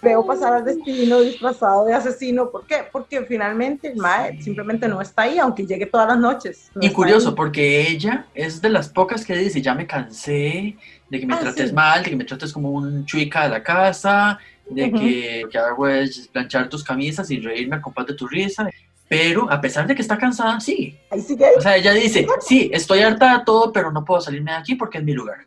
[0.00, 2.50] Veo pasar al destino disfrazado de asesino.
[2.50, 2.84] ¿Por qué?
[2.90, 6.70] Porque finalmente el Mae simplemente no está ahí, aunque llegue todas las noches.
[6.74, 7.34] No Y curioso, ahí.
[7.34, 10.76] porque ella es de las pocas que dice, ya me cansé
[11.10, 11.74] de que me Ah, trates sí.
[11.74, 14.38] mal, de que me trates como un chuica de la casa,
[14.70, 18.68] de que, que hago es planchar tus camisas y reírme al compás de tu risa.
[19.08, 21.00] Pero a pesar de que está cansada, sigue.
[21.10, 21.46] Ahí sigue.
[21.56, 24.74] O sea, ella dice, sí, estoy harta de todo, pero no puedo salirme de aquí
[24.74, 25.46] porque es mi lugar.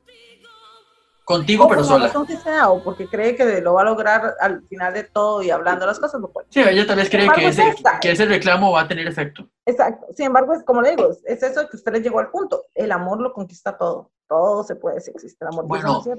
[1.24, 2.08] Contigo, O pero sola.
[2.08, 5.42] razón que sea, o porque cree que lo va a lograr al final de todo
[5.44, 6.48] y hablando las cosas, lo puede.
[6.50, 9.08] Sí, ella tal vez cree embargo, que ese, es que ese reclamo va a tener
[9.08, 9.48] efecto.
[9.66, 10.08] Exacto.
[10.16, 12.64] Sin embargo, es como le digo, es- es eso que usted le llegó al punto.
[12.76, 14.12] El amor lo conquista todo.
[14.28, 15.68] Todo se puede si existe el amor.
[15.68, 16.02] Bueno.
[16.06, 16.16] no.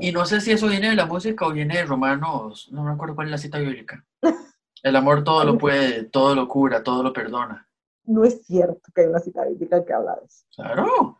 [0.00, 2.92] Y no sé si eso viene de la música o viene de Romanos, no me
[2.92, 4.04] acuerdo cuál es la cita bíblica.
[4.82, 7.67] El amor todo lo puede, todo lo cura, todo lo perdona.
[8.08, 10.46] No es cierto que hay una cita bíblica que habla de eso.
[10.56, 11.18] Claro.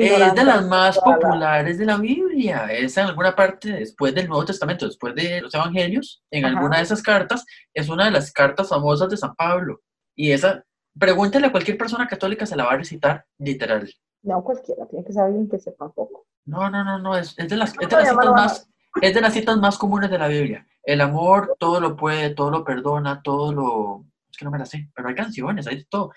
[0.00, 2.72] Es de las más populares de la Biblia.
[2.72, 6.56] Es en alguna parte después del Nuevo Testamento, después de los Evangelios, en Ajá.
[6.56, 9.82] alguna de esas cartas, es una de las cartas famosas de San Pablo.
[10.16, 10.64] Y esa,
[10.98, 13.92] pregúntale a cualquier persona católica, se la va a recitar literal.
[14.22, 16.26] No cualquiera, tiene que ser alguien que sepa poco.
[16.46, 18.70] No, no, no, no, es, es de las, es de ¿Cómo las citas más,
[19.02, 20.66] es de las citas más comunes de la Biblia.
[20.82, 24.06] El amor todo lo puede, todo lo perdona, todo lo...
[24.42, 26.10] Que no me la sé, pero hay canciones, hay de todo.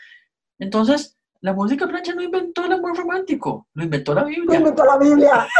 [0.58, 4.58] Entonces, la música plancha no inventó el amor romántico, lo inventó la ¡No Biblia.
[4.58, 5.48] inventó la Biblia!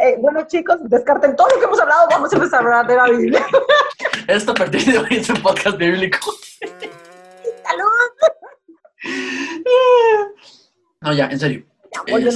[0.00, 2.06] Eh, bueno, chicos, descarten todo lo que hemos hablado.
[2.10, 3.46] Vamos a empezar a hablar de la Biblia.
[4.28, 6.18] Esto a partir de hoy es un podcast bíblico.
[7.62, 7.88] ¡Salud!
[11.00, 11.64] No, ya, en serio.
[12.06, 12.30] Ya, Este,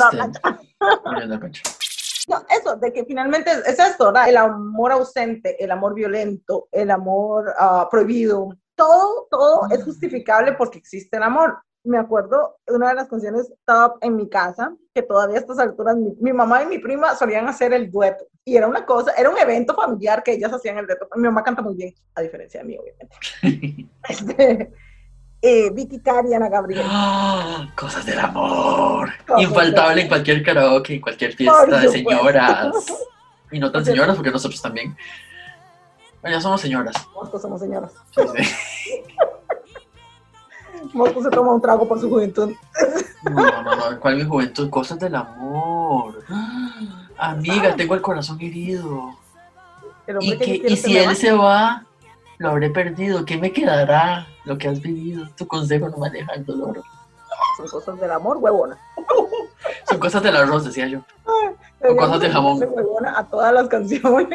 [2.28, 4.28] No, eso, de que finalmente es, es esto, ¿verdad?
[4.28, 10.78] El amor ausente, el amor violento, el amor ah, prohibido, todo, todo es justificable porque
[10.78, 11.58] existe el amor.
[11.84, 15.96] Me acuerdo una de las canciones top en mi casa, que todavía a estas alturas
[15.96, 18.26] mi, mi mamá y mi prima solían hacer el dueto.
[18.44, 21.08] Y era una cosa, era un evento familiar que ellas hacían el dueto.
[21.16, 23.16] Mi mamá canta muy bien, a diferencia de mí, obviamente.
[24.08, 24.72] Este,
[25.40, 26.84] eh, Vicky Cari Ana Gabriel.
[26.90, 29.10] Ah, cosas del amor.
[29.26, 32.74] Cosas Infaltable del en cualquier karaoke, en cualquier fiesta de señoras.
[33.50, 34.94] Y no tan señoras, porque nosotros también.
[36.20, 36.94] Bueno, ya somos señoras.
[37.14, 37.92] Nosotros somos señoras.
[38.14, 39.04] Sí, sí.
[40.92, 42.52] Mosco se toma un trago por su juventud.
[43.22, 44.00] No, no, no.
[44.00, 44.68] ¿Cuál mi juventud?
[44.68, 46.22] Cosas del amor.
[47.16, 49.16] Amiga, tengo el corazón herido.
[50.20, 51.84] ¿Y, que quiero y que si él se va,
[52.38, 53.24] lo habré perdido.
[53.24, 54.26] ¿Qué me quedará?
[54.44, 55.28] Lo que has vivido.
[55.36, 56.82] Tu consejo no me deja el dolor.
[57.56, 58.78] Son cosas del amor, huevona.
[59.88, 61.00] Son cosas del arroz, decía yo.
[61.88, 62.58] O cosas de jamón.
[62.62, 64.28] Huevona a todas las canciones.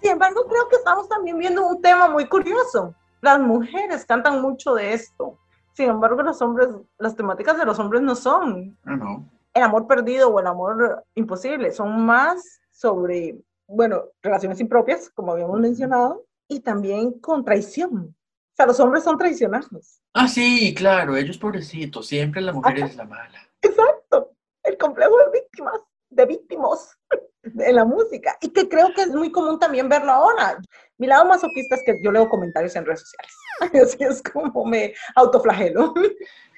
[0.00, 2.94] Sin embargo, creo que estamos también viendo un tema muy curioso.
[3.20, 5.38] Las mujeres cantan mucho de esto.
[5.74, 9.24] Sin embargo, los hombres, las temáticas de los hombres no son Ah, no.
[9.54, 15.58] el amor perdido o el amor imposible, son más sobre, bueno, relaciones impropias, como habíamos
[15.60, 18.14] mencionado, y también con traición.
[18.14, 20.02] O sea, los hombres son traicionados.
[20.12, 22.06] Ah, sí, claro, ellos pobrecitos.
[22.06, 23.48] Siempre la mujer es la mala.
[23.62, 26.98] Exacto, el complejo de víctimas, de víctimas
[27.42, 28.36] de la música.
[28.40, 30.58] Y que creo que es muy común también verlo ahora.
[30.98, 33.34] Mi lado masoquista es que yo leo comentarios en redes sociales.
[33.94, 35.94] Así es como me autoflagelo.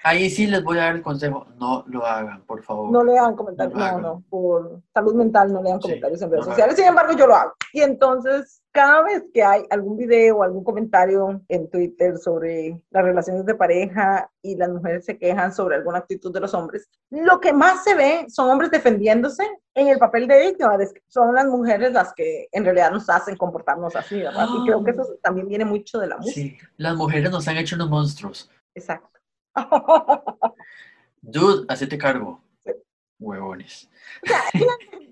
[0.07, 1.47] Ahí sí les voy a dar el consejo.
[1.59, 2.93] No lo hagan, por favor.
[2.93, 6.51] No lean comentarios, No no, por salud mental no lean Sí, comentarios en redes no
[6.51, 6.77] sociales.
[6.77, 7.55] Sin embargo, yo lo hago.
[7.73, 13.03] Y entonces, cada vez que hay algún video o algún comentario en Twitter sobre las
[13.03, 17.41] relaciones de pareja y las mujeres se quejan sobre alguna actitud de los hombres, lo
[17.41, 20.77] que más se ve son hombres defendiéndose en el papel de víctima.
[21.09, 24.49] Son las mujeres las que en realidad nos hacen comportarnos así, ¿verdad?
[24.55, 26.35] Y creo que eso también viene mucho de la música.
[26.35, 28.51] Sí, las mujeres nos han hecho unos monstruos.
[28.75, 29.14] Exacto.
[31.23, 32.41] Dude, hacete cargo.
[33.19, 33.89] Huevones.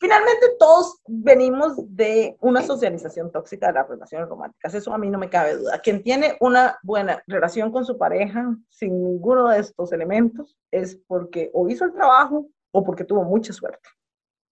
[0.00, 5.18] Finalmente todos venimos de una socialización tóxica de las relaciones románticas, eso a mí no
[5.18, 5.78] me cabe duda.
[5.78, 11.50] Quien tiene una buena relación con su pareja sin ninguno de estos elementos es porque
[11.54, 13.88] o hizo el trabajo o porque tuvo mucha suerte.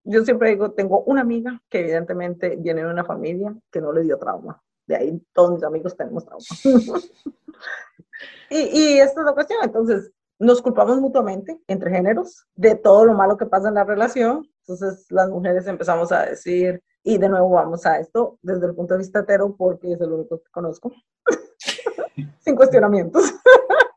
[0.05, 4.03] Yo siempre digo, tengo una amiga que evidentemente viene de una familia que no le
[4.03, 4.63] dio trauma.
[4.87, 6.45] De ahí todos mis amigos tenemos trauma.
[8.51, 9.61] y, y esta es la cuestión.
[9.63, 14.49] Entonces, nos culpamos mutuamente entre géneros de todo lo malo que pasa en la relación.
[14.63, 18.95] Entonces las mujeres empezamos a decir, y de nuevo vamos a esto desde el punto
[18.95, 20.93] de vista hetero, porque es el único que conozco,
[22.41, 23.23] sin cuestionamientos.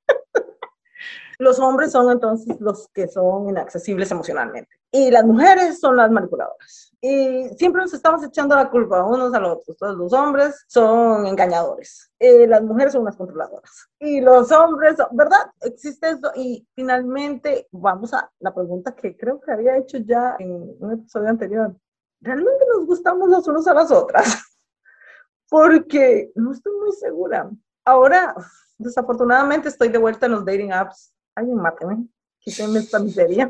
[1.37, 6.93] Los hombres son entonces los que son inaccesibles emocionalmente y las mujeres son las manipuladoras.
[7.01, 9.77] Y siempre nos estamos echando la culpa unos a los otros.
[9.77, 15.51] Todos los hombres son engañadores, eh, las mujeres son unas controladoras y los hombres, ¿verdad?
[15.61, 20.75] Existe eso y finalmente vamos a la pregunta que creo que había hecho ya en
[20.79, 21.75] un episodio anterior.
[22.21, 24.25] ¿Realmente nos gustamos los unos a las otras?
[25.49, 27.49] Porque no estoy muy segura.
[27.83, 28.33] Ahora,
[28.77, 32.07] desafortunadamente, estoy de vuelta en los dating apps Alguien máteme.
[32.39, 33.49] Quíteme esta miseria.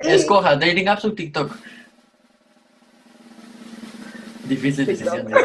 [0.00, 1.52] Escoja, dating apps o TikTok.
[4.44, 5.28] Difícil decisión.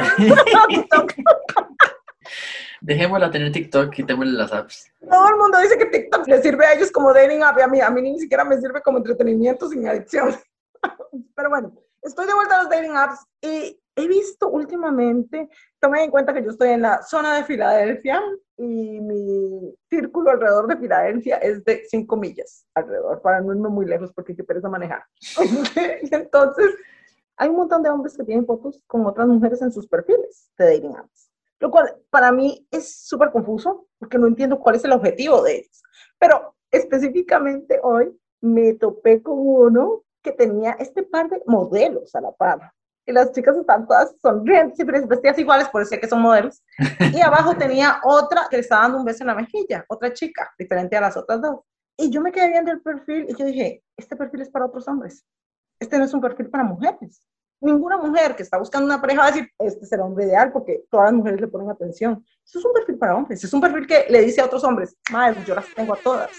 [2.81, 4.91] Dejémosla tener TikTok, quitémosle las apps.
[5.09, 7.67] Todo el mundo dice que TikTok le sirve a ellos como dating app y a
[7.67, 10.35] mí, a mí ni siquiera me sirve como entretenimiento sin adicción.
[11.35, 16.11] Pero bueno, estoy de vuelta a los dating apps y he visto últimamente, tomen en
[16.11, 18.21] cuenta que yo estoy en la zona de Filadelfia
[18.57, 23.85] y mi círculo alrededor de Filadelfia es de 5 millas alrededor, para no irme muy
[23.85, 25.03] lejos porque qué pereza manejar.
[26.11, 26.75] Entonces,
[27.37, 30.65] hay un montón de hombres que tienen fotos con otras mujeres en sus perfiles de
[30.65, 31.29] dating apps,
[31.59, 35.57] lo cual para mí es súper confuso porque no entiendo cuál es el objetivo de
[35.57, 35.83] ellos.
[36.19, 42.31] Pero específicamente hoy me topé con uno que tenía este par de modelos a la
[42.31, 42.71] par
[43.05, 46.63] y las chicas están todas sonrientes y vestidas iguales, por eso sé que son modelos.
[47.13, 50.51] Y abajo tenía otra que le estaba dando un beso en la mejilla, otra chica,
[50.57, 51.61] diferente a las otras dos.
[51.97, 54.87] Y yo me quedé viendo el perfil y yo dije, este perfil es para otros
[54.87, 55.25] hombres.
[55.79, 57.21] Este no es un perfil para mujeres.
[57.59, 60.51] Ninguna mujer que está buscando una pareja va a decir, este es el hombre ideal
[60.51, 62.25] porque todas las mujeres le ponen atención.
[62.45, 63.43] Eso es un perfil para hombres.
[63.43, 66.31] Es un perfil que le dice a otros hombres, madre, yo las tengo a todas.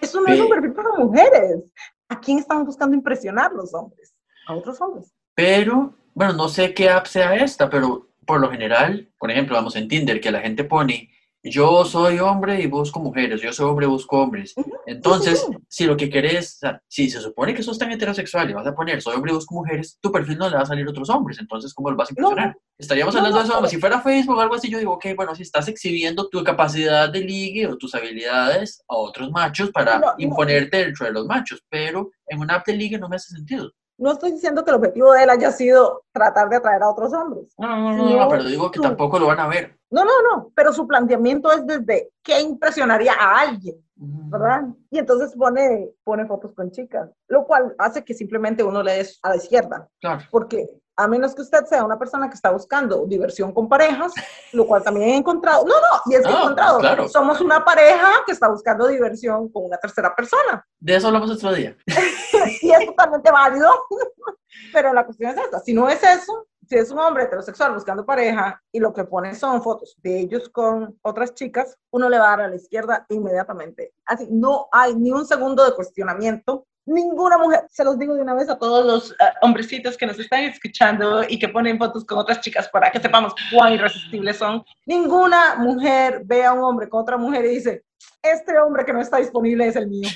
[0.00, 1.64] Eso no es un perfil para mujeres.
[2.08, 4.14] ¿A quién están buscando impresionar los hombres?
[4.46, 5.12] A otros hombres.
[5.34, 9.76] Pero, bueno, no sé qué app sea esta, pero por lo general, por ejemplo, vamos
[9.76, 11.10] en Tinder, que la gente pone,
[11.42, 14.54] yo soy hombre y busco mujeres, yo soy hombre y busco hombres.
[14.86, 18.52] Entonces, si lo que querés, o sea, si se supone que sos tan heterosexual y
[18.52, 20.86] vas a poner soy hombre y busco mujeres, tu perfil no le va a salir
[20.86, 22.56] otros hombres, entonces, ¿cómo lo vas a impresionar?
[22.78, 25.42] Estaríamos hablando de eso, si fuera Facebook o algo así, yo digo, ok, bueno, si
[25.42, 31.06] estás exhibiendo tu capacidad de ligue o tus habilidades a otros machos para imponerte dentro
[31.06, 34.32] de los machos, pero en una app de ligue no me hace sentido no estoy
[34.32, 37.54] diciendo que el objetivo de él haya sido tratar de atraer a otros hombres.
[37.58, 39.78] No, no, no, no pero digo que tampoco lo van a ver.
[39.90, 44.62] No, no, no, pero su planteamiento es desde qué impresionaría a alguien, ¿verdad?
[44.90, 49.18] Y entonces pone, pone fotos con chicas, lo cual hace que simplemente uno le des
[49.22, 49.88] a la izquierda.
[50.00, 50.24] Claro.
[50.30, 50.66] Porque
[51.00, 54.12] a menos que usted sea una persona que está buscando diversión con parejas,
[54.52, 55.64] lo cual también he encontrado.
[55.64, 56.78] No, no, y es que he encontrado.
[56.78, 57.08] claro.
[57.08, 60.66] Somos una pareja que está buscando diversión con una tercera persona.
[60.78, 61.76] De eso hablamos otro día.
[62.62, 63.70] y es totalmente válido.
[64.72, 68.04] Pero la cuestión es esta: si no es eso, si es un hombre heterosexual buscando
[68.04, 72.26] pareja y lo que pone son fotos de ellos con otras chicas, uno le va
[72.26, 73.94] a dar a la izquierda inmediatamente.
[74.04, 78.34] Así, no hay ni un segundo de cuestionamiento ninguna mujer, se los digo de una
[78.34, 82.18] vez a todos los uh, hombrecitos que nos están escuchando y que ponen fotos con
[82.18, 87.02] otras chicas para que sepamos cuán irresistibles son, ninguna mujer ve a un hombre con
[87.02, 87.84] otra mujer y dice,
[88.22, 90.08] este hombre que no está disponible es el mío.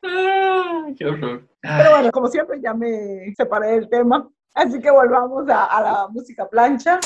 [0.09, 1.45] Ah, qué horror.
[1.59, 6.07] Pero bueno, como siempre ya me separé del tema, así que volvamos a, a la
[6.07, 6.97] música plancha.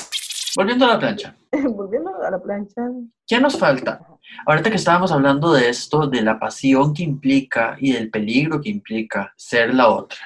[0.55, 1.35] Volviendo a la plancha.
[1.51, 2.81] Volviendo a la plancha.
[3.27, 4.01] ¿Qué nos falta?
[4.45, 8.69] Ahorita que estábamos hablando de esto, de la pasión que implica y del peligro que
[8.69, 10.19] implica ser la otra.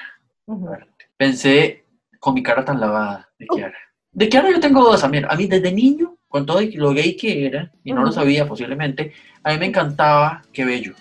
[1.16, 1.86] Pensé
[2.18, 3.78] con mi cara tan lavada de Kiara.
[4.12, 5.02] De Kiara yo tengo dos.
[5.04, 8.12] A mí, a mí desde niño, con todo lo gay que era, y no lo
[8.12, 9.12] sabía posiblemente,
[9.42, 10.94] a mí me encantaba Qué Bello.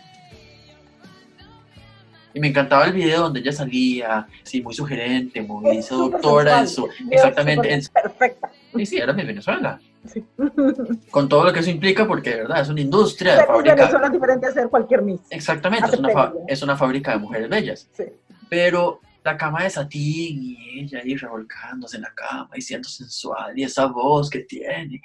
[2.34, 6.60] Y me encantaba el video donde ella salía, sí, muy sugerente, muy seductora.
[6.60, 7.74] En su, exactamente.
[7.74, 8.52] En, perfecta.
[8.76, 9.80] Y sí, era mi Venezuela.
[10.06, 10.24] Sí.
[11.12, 13.76] Con todo lo que eso implica, porque de verdad es una industria de fábrica.
[13.76, 15.22] Venezuela es diferente a ser cualquier Miss.
[15.30, 17.90] Exactamente, es una, es una, fábrica de mujeres bellas.
[17.94, 18.04] Sí.
[18.50, 23.58] Pero la cama de Satín y ella ahí revolcándose en la cama y siendo sensual
[23.58, 25.02] y esa voz que tiene.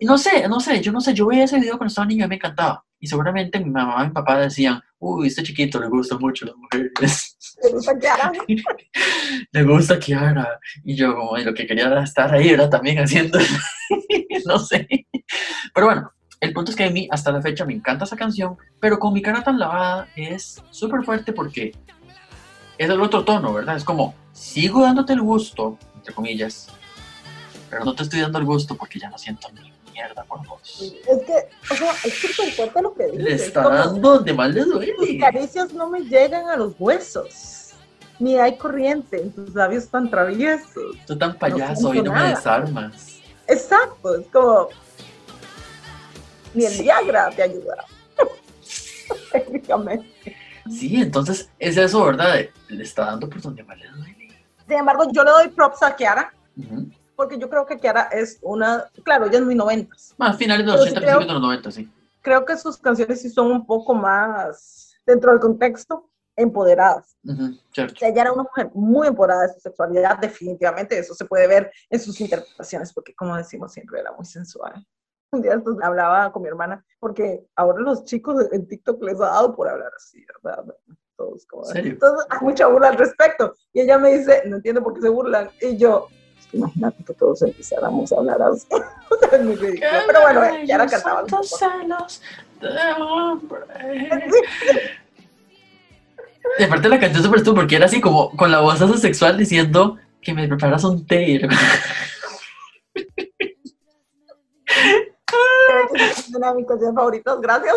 [0.00, 2.24] Y no sé, no sé, yo no sé, yo veía ese video cuando estaba niño
[2.24, 2.84] y me encantaba.
[3.02, 6.50] Y seguramente mi mamá y mi papá decían, uy, este chiquito le gusta mucho a
[6.50, 7.36] las mujeres.
[7.60, 8.32] Le gusta Kiara.
[9.52, 10.60] le gusta Kiara.
[10.84, 13.40] Y yo como, y lo que quería era estar ahí, era también haciendo,
[14.46, 14.86] no sé.
[15.74, 18.56] Pero bueno, el punto es que a mí hasta la fecha me encanta esa canción,
[18.78, 21.72] pero con mi cara tan lavada es súper fuerte porque
[22.78, 23.76] es el otro tono, ¿verdad?
[23.76, 26.68] Es como, sigo dándote el gusto, entre comillas,
[27.68, 29.71] pero no te estoy dando el gusto porque ya no siento ni
[30.02, 30.82] mierda por vos.
[30.82, 33.22] Es que, o sea, es súper fuerte lo que dice.
[33.22, 35.18] Le es está como, dando donde más le Tus duele.
[35.18, 37.70] caricias no me llegan a los huesos.
[38.18, 40.96] Ni hay corriente en tus labios tan traviesos.
[41.06, 43.20] Tú tan payaso y siento no me desarmas.
[43.48, 44.68] Exacto, es como.
[46.54, 47.84] Ni el Viagra te ayuda.
[49.32, 50.36] Técnicamente.
[50.70, 52.36] Sí, entonces es eso, ¿verdad?
[52.68, 54.28] Le está dando por donde más le duele.
[54.68, 56.88] Sin embargo, yo le doy props a Kiara, Ujú.
[57.16, 58.90] Porque yo creo que Kiara es una.
[59.04, 60.14] Claro, ella es muy noventas.
[60.18, 61.92] Más finales de los Pero sí 80, creo- principios de los 90, sí.
[62.22, 67.16] Creo que sus canciones sí son un poco más, dentro del contexto, empoderadas.
[67.24, 67.94] Ujú, Cierto.
[67.94, 70.98] O sea, ella era una mujer muy empoderada de su sexualidad, definitivamente.
[70.98, 74.86] Eso se puede ver en sus interpretaciones, porque, como decimos siempre, era muy sensual.
[75.32, 79.26] Un día estos hablaba con mi hermana, porque ahora los chicos en TikTok les ha
[79.26, 80.64] dado por hablar así, ¿verdad?
[81.16, 81.64] Todos como.
[81.64, 81.92] ¿Serio?
[81.92, 83.54] Entonces, hay mucha burla al respecto.
[83.72, 85.50] Y ella me dice, no entiendo por qué se burlan.
[85.60, 86.21] Y yo, "Es que
[86.52, 88.66] imagínate que todos empezáramos a hablar así.
[89.10, 89.90] O sea, es muy ridículo.
[90.06, 91.22] Pero bueno, ya la cantaba.
[91.22, 91.44] un poco.
[91.44, 92.22] celos
[92.60, 93.58] de hombre.
[96.58, 99.36] Y aparte la canción súper estuvo porque era así como con la voz así sexual
[99.36, 101.46] diciendo que me preparas un té.
[106.34, 107.76] Una de mis canciones favoritas, gracias.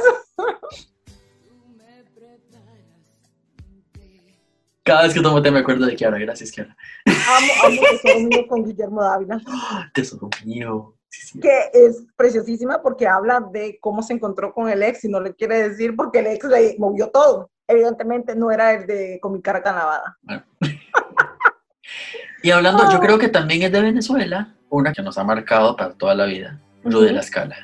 [4.86, 6.18] Cada vez que tomo té me acuerdo de Kiara.
[6.20, 6.76] Gracias, Kiara.
[7.06, 9.42] Amo, amo Mío con Guillermo Dávila.
[9.94, 10.94] Tesoro mío.
[11.10, 11.40] Sí, sí.
[11.40, 15.34] que es preciosísima porque habla de cómo se encontró con el ex y no le
[15.34, 17.50] quiere decir porque el ex le movió todo.
[17.68, 20.18] Evidentemente no era el de con mi cara tan lavada.
[22.44, 22.90] Y hablando, Ah.
[22.92, 26.26] yo creo que también es de Venezuela, una que nos ha marcado para toda la
[26.26, 27.56] vida, Rudy de la Escala.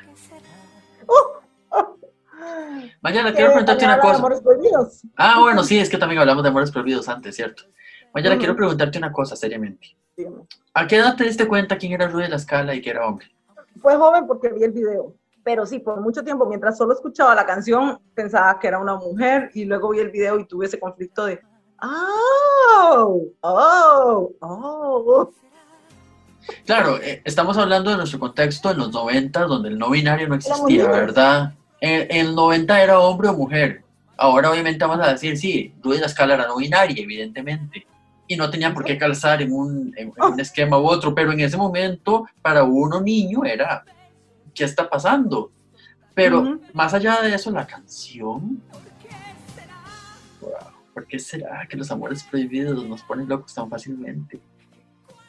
[3.02, 4.22] Que quiero preguntarte una cosa.
[5.16, 7.64] Ah, bueno, sí, es que también hablamos de amores prohibidos antes, ¿cierto?
[8.14, 8.38] Ujú.
[8.38, 9.96] quiero preguntarte una cosa, seriamente.
[10.16, 10.42] Dígame.
[10.74, 13.06] ¿A qué edad te diste cuenta quién era Rudy de la Escala y que era
[13.06, 13.26] hombre?
[13.80, 15.14] Fue joven porque vi el video.
[15.44, 19.50] Pero sí, por mucho tiempo, mientras solo escuchaba la canción, pensaba que era una mujer
[19.54, 21.40] y luego vi el video y tuve ese conflicto de,
[21.82, 25.32] oh, oh, oh.
[26.64, 30.36] Claro, eh, estamos hablando de nuestro contexto en los 90, donde el no binario no
[30.36, 30.88] existía.
[30.88, 31.54] ¿verdad?
[31.82, 33.82] En, en el 90 era hombre o mujer.
[34.16, 37.84] Ahora obviamente vamos a decir, sí, de la Escala era no binaria, evidentemente.
[38.28, 41.32] Y no tenía por qué calzar en un, en- en un esquema u otro, pero
[41.32, 43.84] en ese momento, para uno niño era,
[44.54, 45.50] ¿qué está pasando?
[46.14, 46.60] Pero Ujú.
[46.72, 48.62] más allá de eso, la canción...
[50.40, 50.50] Wow,
[50.94, 54.40] ¿Por qué será que los amores prohibidos nos ponen locos tan fácilmente?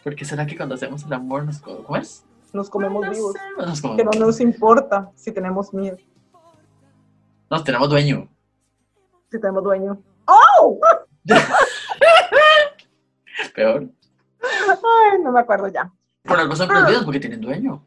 [0.04, 1.60] ¿Por qué será que cuando hacemos el amor nos...
[1.60, 2.24] ¿Cómo es?
[2.52, 3.34] Nos comemos No vivos.
[3.58, 5.98] nos comemos Que no nos importa si tenemos miedo,
[7.54, 8.28] Nos tenemos dueño.
[9.30, 10.02] si tenemos dueño.
[10.26, 10.80] ¡Oh!
[13.54, 13.88] Peor.
[14.42, 15.88] Ay, no me acuerdo ya.
[16.24, 17.86] Por algo son prohibidos porque tienen dueño.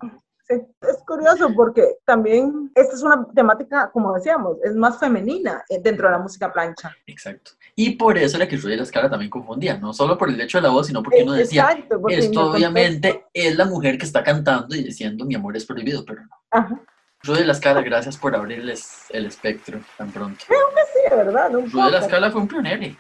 [0.48, 5.80] Sí, es curioso porque también esta es una temática, como decíamos, es más femenina eh,
[5.82, 6.94] dentro de la música plancha.
[7.04, 7.50] Exacto.
[7.74, 10.40] Y por eso era que Rudy de la Escala también confundía, no solo por el
[10.40, 13.98] hecho de la voz, sino porque uno decía, Exacto, porque esto obviamente es la mujer
[13.98, 16.30] que está cantando y diciendo mi amor es prohibido, pero no.
[16.52, 16.80] Ajá,
[17.26, 20.44] Rudy de la Escala, gracias por abrirles el espectro tan pronto.
[20.46, 21.54] sí, de verdad.
[21.54, 22.04] un Rudy de la poco.
[22.06, 22.96] Escala fue un pionero.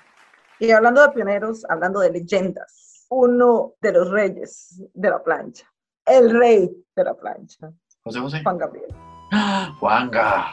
[0.58, 5.66] Y hablando de pioneros, hablando de leyendas, uno de los reyes de la plancha,
[6.06, 7.70] el rey de la plancha,
[8.02, 8.42] José José.
[8.42, 8.94] Juan Gabriel.
[9.32, 9.74] ¡Ah!
[9.78, 10.46] Juanga.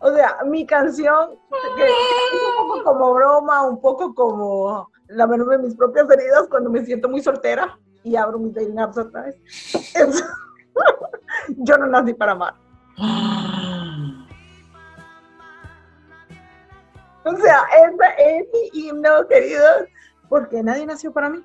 [0.00, 1.30] O sea, mi canción,
[1.76, 1.90] que es
[2.60, 6.84] un poco como broma, un poco como la menor de mis propias heridas cuando me
[6.84, 9.36] siento muy soltera y abro mis dating apps otra vez.
[9.94, 10.24] Es-
[11.58, 12.54] Yo no nací para amar.
[17.26, 19.88] O sea, ese es mi himno, queridos,
[20.28, 21.42] porque nadie nació para mí.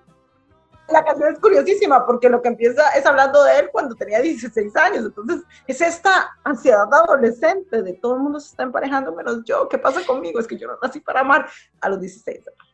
[0.89, 4.75] La canción es curiosísima porque lo que empieza es hablando de él cuando tenía 16
[4.75, 5.05] años.
[5.05, 9.69] Entonces, es esta ansiedad adolescente de todo el mundo se está emparejando menos yo.
[9.69, 10.39] ¿Qué pasa conmigo?
[10.39, 11.47] Es que yo no nací para amar
[11.79, 12.69] a los 16 años.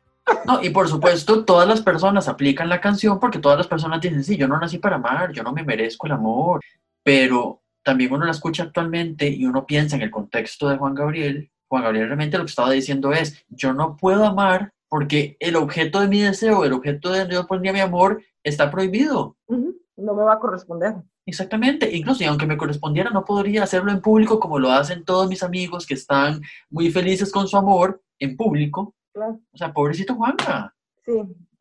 [0.46, 4.24] No, y por supuesto, todas las personas aplican la canción porque todas las personas dicen,
[4.24, 6.62] sí, yo no nací para amar, yo no me merezco el amor.
[7.06, 11.52] Pero también uno la escucha actualmente y uno piensa en el contexto de Juan Gabriel.
[11.68, 16.00] Juan Gabriel realmente lo que estaba diciendo es, yo no puedo amar porque el objeto
[16.02, 19.38] de mi deseo, el objeto de donde yo pondría mi amor, está prohibido.
[19.48, 20.96] No me va a corresponder.
[21.28, 25.30] Exactamente, incluso y aunque me correspondiera, no podría hacerlo en público como lo hacen todos
[25.30, 28.96] mis amigos que están muy felices con su amor en público.
[29.14, 29.40] Claro.
[29.52, 30.76] O sea, pobrecito Juanga.
[31.04, 31.14] Sí,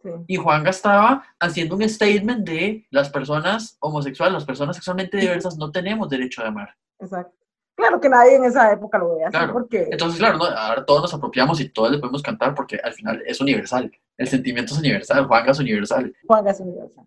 [0.05, 0.11] sí.
[0.29, 5.73] Y Juanga estaba haciendo un statement de las personas homosexuales, las personas sexualmente diversas no
[5.73, 6.69] tenemos derecho a amar.
[7.01, 7.35] Exacto.
[7.77, 9.53] Claro que nadie en esa época lo veía así Claro.
[9.53, 10.45] porque Entonces, claro, ¿no?
[10.45, 13.91] ahora todos nos apropiamos y todos le podemos cantar porque al final es universal.
[14.17, 16.15] El sentimiento es universal, Juanga es universal.
[16.25, 17.05] Juan es universal.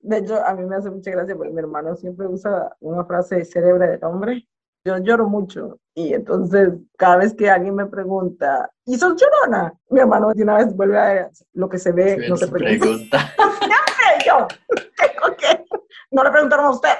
[0.00, 3.44] De hecho, a mí me hace mucha gracia porque mi hermano siempre usa una frase
[3.46, 4.46] célebre del hombre.
[4.84, 9.74] Yo lloro mucho y entonces cada vez que alguien me pregunta, ¿y sos llorona?
[9.90, 12.78] Mi hermano de una vez vuelve a lo que se ve, no se pregunta.
[12.80, 13.34] pregunta.
[14.26, 15.64] Yo, tengo que-
[16.10, 16.94] No le preguntaron a usted.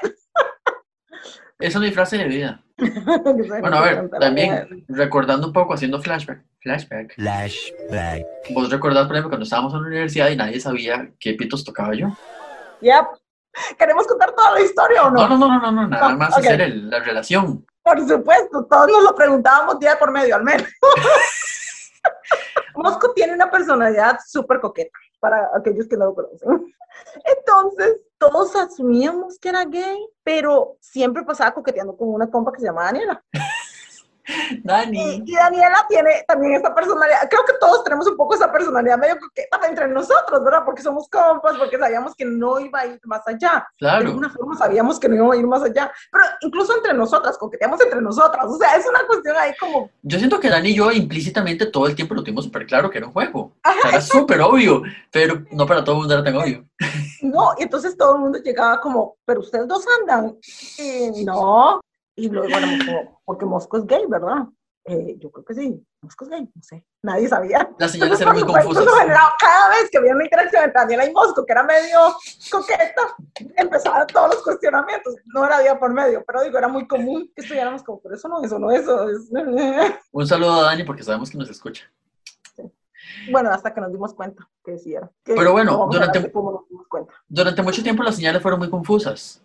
[1.59, 2.63] Esa es mi frase de vida.
[2.77, 6.43] bueno, a ver, también recordando un poco, haciendo flashback.
[6.61, 7.15] Flashback.
[7.15, 8.25] Flashback.
[8.53, 11.95] Vos recordás, por ejemplo, cuando estábamos en la universidad y nadie sabía qué pitos tocaba
[11.95, 12.07] yo.
[12.81, 13.05] Yep.
[13.77, 15.27] ¿Queremos contar toda la historia o no?
[15.27, 17.65] No, no, no, no, no, nada No, más hacer el- la relación.
[17.83, 20.67] Por supuesto, todos nos lo preguntábamos día por medio, al menos.
[22.75, 26.73] Mosco tiene una personalidad súper coqueta, para aquellos que no lo conocen.
[27.23, 32.65] Entonces, todos asumíamos que era gay, pero siempre pasaba coqueteando con una compa que se
[32.65, 33.23] llama Daniela.
[34.51, 35.23] Y, Dani.
[35.25, 39.17] y Daniela tiene también esa personalidad, creo que todos tenemos un poco esa personalidad medio
[39.19, 40.63] coqueta entre nosotros, ¿verdad?
[40.65, 43.67] Porque somos compas, porque sabíamos que no iba a ir más allá.
[43.71, 44.07] De Claro.
[44.07, 47.79] alguna forma sabíamos que no iba a ir más allá, pero incluso entre nosotras, coqueteamos
[47.81, 50.91] entre nosotras, o sea, es una cuestión ahí como, Yo siento que Dani y yo
[50.91, 53.53] implícitamente todo el tiempo lo tuvimos súper claro que era un juego.
[53.63, 56.65] Ajá, O sea, era súper obvio, pero no para todo el mundo era tan obvio.
[57.21, 60.37] no, y entonces todo el mundo llegaba como, pero ustedes dos andan,
[60.77, 61.79] y no,
[62.25, 62.67] y luego, bueno,
[63.25, 64.45] porque Mosco es gay, ¿verdad?
[64.83, 67.69] Eh, yo creo que sí, Mosco es gay, no sé, nadie sabía.
[67.77, 68.43] Las señales Entonces, eran muy
[68.73, 68.85] confusas.
[69.39, 71.99] cada vez que había una interacción entre Daniela y Mosco, que era medio
[72.51, 73.15] coqueta,
[73.57, 75.15] empezaban todos los cuestionamientos.
[75.27, 78.27] No era día por medio, pero digo, era muy común que estuviéramos como, pero eso
[78.27, 79.29] no, eso no, eso es...
[80.11, 81.83] Un saludo a Dani porque sabemos que nos escucha.
[83.31, 85.11] Bueno, hasta que nos dimos cuenta que sí era.
[85.23, 89.43] Que Pero bueno, durante- mucho tiempo las señales fueron muy confusas.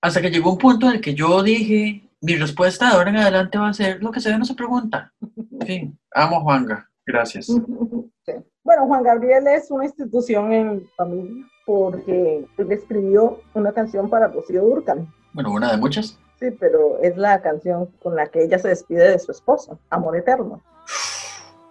[0.00, 3.16] Hasta que llegó un punto en el que yo dije, mi respuesta de ahora en
[3.16, 5.12] adelante va a ser lo que se ve no se pregunta.
[5.60, 6.90] En fin, amo a Juanga.
[7.06, 7.46] Gracias.
[7.46, 8.32] Sí.
[8.62, 14.62] Bueno, Juan Gabriel es una institución en familia porque él escribió una canción para Rocío
[14.62, 15.06] Durcal.
[15.34, 16.18] Bueno, una de muchas.
[16.40, 20.16] Sí, pero es la canción con la que ella se despide de su esposo, Amor
[20.16, 20.62] Eterno.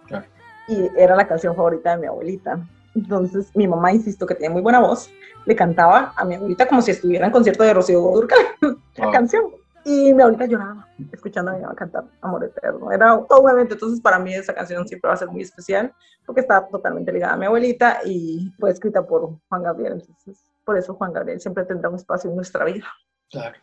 [0.06, 0.26] Claro.
[0.68, 2.58] Y era la canción favorita de mi abuelita.
[2.94, 5.10] Entonces, mi mamá, insisto que tiene muy buena voz,
[5.46, 8.38] le cantaba a mi abuelita como si estuviera en concierto de Rocío Durcal
[8.96, 9.46] la canción.
[9.84, 12.90] Y mi abuelita lloraba escuchando a mi mamá cantar Amor Eterno.
[12.90, 13.74] Era todo un evento.
[13.74, 15.92] Entonces, para mí esa canción siempre va a ser muy especial
[16.24, 19.92] porque está totalmente ligada a mi abuelita y fue escrita por Juan Gabriel.
[20.00, 22.86] Entonces, por eso Juan Gabriel siempre tendrá un espacio en nuestra vida.
[23.30, 23.56] Claro.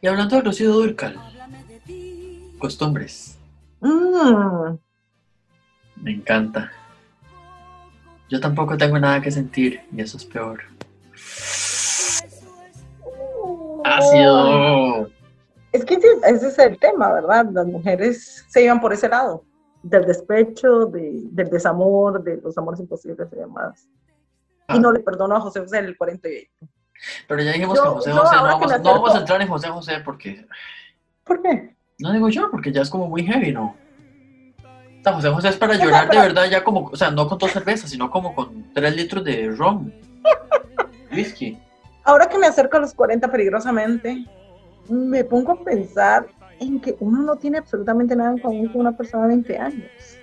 [0.00, 1.16] Y hablando de Rocío Durcal,
[2.58, 3.36] costumbres.
[3.80, 4.76] Mm.
[5.96, 6.70] Me encanta.
[8.28, 10.60] Yo tampoco tengo nada que sentir y eso es peor.
[13.84, 15.17] Ácido.
[15.72, 17.46] Es que ese, es el tema, ¿verdad?
[17.52, 19.44] Las mujeres se iban por ese lado,
[19.82, 23.88] del despecho, de- del desamor, de los amores imposibles y demás.
[24.66, 24.76] Ah.
[24.76, 26.50] Y no le perdono a José José el 48.
[27.28, 29.68] Pero ya dijimos Yo- que José José, no vamos, no vamos a entrar en José
[29.68, 30.46] José porque,
[31.24, 31.76] ¿Por qué?
[31.98, 33.76] no digo yo, porque ya es como muy heavy, ¿no?
[35.00, 37.38] O sea, José José es para llorar de verdad ya como, o sea, no con
[37.38, 39.94] dos cervezas, sino como con tres litros de ron.
[41.12, 41.58] Whisky.
[42.04, 44.24] Ahora que me acerco a los 40 peligrosamente,
[44.88, 46.26] me pongo a pensar
[46.60, 50.18] en que uno no tiene absolutamente nada en común con una persona de 20 años.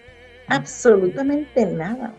[0.47, 2.13] Absolutamente nada.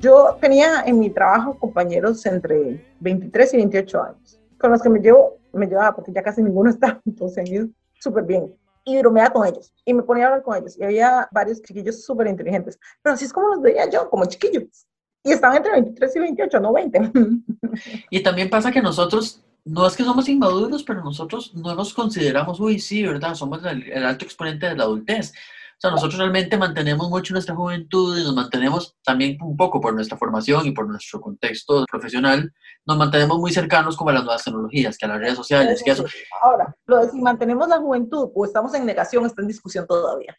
[0.00, 5.00] Yo tenía en mi trabajo compañeros entre 23 y 28 años, con los que me
[5.00, 7.68] llevo, me llevaba, porque ya casi ninguno está, entonces
[8.00, 8.54] súper bien.
[8.84, 12.04] Y bromeaba con ellos, y me ponía a hablar con ellos, y había varios chiquillos
[12.04, 14.86] súper inteligentes, pero así es como los veía yo, como chiquillos.
[15.22, 17.00] Y estaban entre 23 y 28, no 20.
[18.10, 22.60] Y también pasa que nosotros, no es que somos inmaduros, pero nosotros no nos consideramos,
[22.60, 23.34] uy, sí, ¿verdad?
[23.34, 25.32] Somos el, el alto exponente de la adultez.
[25.76, 29.92] O sea, nosotros realmente mantenemos mucho nuestra juventud y nos mantenemos también un poco por
[29.92, 32.52] nuestra formación y por nuestro contexto profesional,
[32.86, 35.90] nos mantenemos muy cercanos como a las nuevas tecnologías, que a las redes sociales, que
[35.90, 36.04] eso.
[36.42, 40.36] Ahora, lo de si mantenemos la juventud o estamos en negación está en discusión todavía.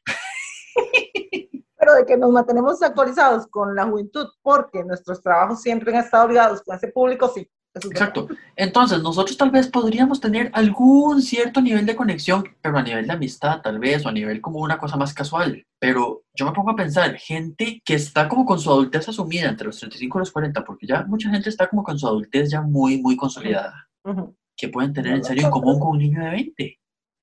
[1.78, 6.28] Pero de que nos mantenemos actualizados con la juventud porque nuestros trabajos siempre han estado
[6.28, 7.48] ligados con ese público, sí.
[7.76, 8.08] Eso es verdad.
[8.10, 8.28] Exacto.
[8.56, 13.14] Entonces, nosotros tal vez podríamos tener algún cierto nivel de conexión, pero a nivel de
[13.14, 15.64] amistad tal vez, o a nivel como una cosa más casual.
[15.80, 19.68] Pero yo me pongo a pensar, gente que está como con su adultez asumida entre
[19.68, 22.62] los 35 y los 40, porque ya mucha gente está como con su adultez ya
[22.62, 24.36] muy, muy consolidada, Ujú.
[24.56, 26.80] que pueden tener No, en no, serio en común con un niño de 20,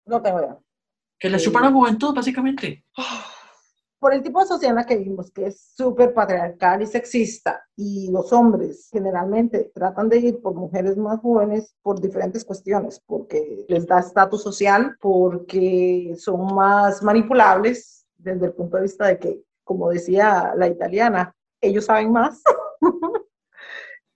[0.06, 0.58] No tengo idea.
[1.18, 2.84] que les chupan la juventud, básicamente.
[4.02, 7.64] Por el tipo de sociedad en la que vivimos, que es súper patriarcal y sexista,
[7.76, 13.64] y los hombres generalmente tratan de ir por mujeres más jóvenes por diferentes cuestiones, porque
[13.68, 19.44] les da estatus social, porque son más manipulables desde el punto de vista de que,
[19.62, 22.42] como decía la italiana, ellos saben más.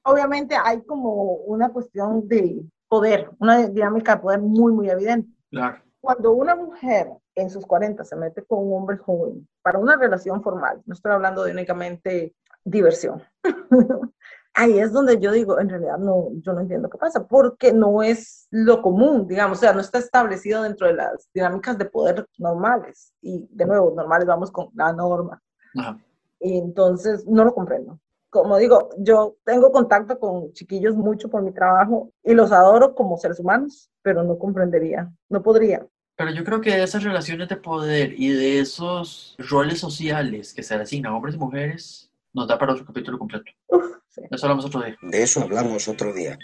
[0.03, 5.31] obviamente hay como una cuestión de poder, una dinámica de poder muy, muy evidente.
[5.49, 5.81] Claro.
[6.01, 10.43] Cuando una mujer en sus 40 se mete con un hombre joven para una relación
[10.43, 12.35] formal, no estoy hablando de únicamente
[12.65, 13.23] diversión.
[14.59, 18.03] Ahí es donde yo digo, en realidad no, yo no entiendo qué pasa, porque no
[18.03, 22.27] es lo común, digamos, o sea, no está establecido dentro de las dinámicas de poder
[22.39, 23.13] normales.
[23.21, 25.43] Y de nuevo, normales vamos con la norma.
[25.79, 25.99] Ajá.
[26.41, 27.99] Y entonces no lo comprendo.
[28.31, 33.17] Como digo, yo tengo contacto con chiquillos mucho por mi trabajo y los adoro como
[33.17, 35.87] seres humanos, pero no comprendería, no podría.
[36.17, 40.63] Pero yo creo que de esas relaciones de poder y de esos roles sociales que
[40.63, 43.51] se asignan a hombres y mujeres, nos da para otro capítulo completo.
[43.69, 44.23] Uf, sí.
[44.31, 44.97] Eso hablamos otro día.
[45.03, 46.39] De eso hablamos otro día.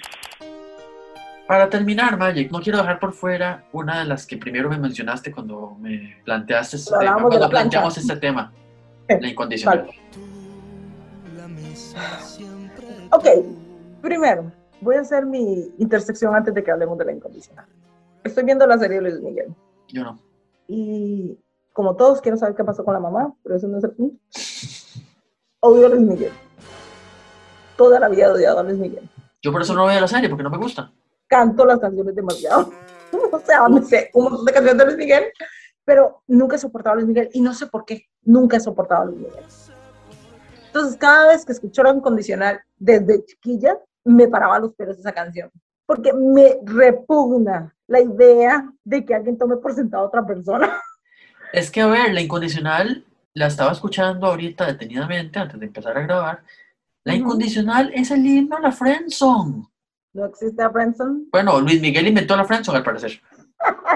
[1.49, 5.33] Para terminar, Magic, no quiero dejar por fuera una de las que primero me mencionaste
[5.33, 7.49] cuando me planteaste este tema, de cuando plancha.
[7.51, 8.53] planteamos este tema,
[9.09, 9.87] Eh, la incondicional.
[9.87, 9.99] vale.
[13.11, 13.27] Ok,
[14.01, 14.51] primero,
[14.81, 17.67] voy a hacer mi intersección antes de que hablemos de la incondicional.
[18.25, 19.55] Estoy viendo la serie de Luis Miguel
[19.89, 20.19] Yo no.
[20.69, 21.39] y
[21.73, 24.19] como todos quiero saber qué pasó con la mamá, pero eso no es el punto.
[25.61, 26.33] Odio a Luis Miguel.
[27.77, 29.09] Toda la vida he odiado a Luis Miguel.
[29.41, 30.93] Yo por eso no veo la serie, porque no me gusta.
[31.27, 32.71] Canto las canciones demasiado.
[33.33, 35.25] o sea, me sé un montón de canciones de Luis Miguel,
[35.85, 38.07] pero nunca he soportado a Luis Miguel y no sé por qué.
[38.23, 39.45] Nunca he soportado a Luis Miguel.
[40.67, 45.51] Entonces, cada vez que escucho la incondicional desde chiquilla, me paraba los pelos esa canción.
[45.93, 50.81] Porque me repugna la idea de que alguien tome por sentado a otra persona.
[51.53, 56.01] Es que, a ver, la incondicional la estaba escuchando ahorita detenidamente antes de empezar a
[56.01, 56.45] grabar.
[57.05, 59.69] La incondicional es el himno a la friendzone.
[60.15, 61.29] No existe a Branson.
[61.31, 63.21] Bueno, Luis Miguel inventó la friendzone, al parecer.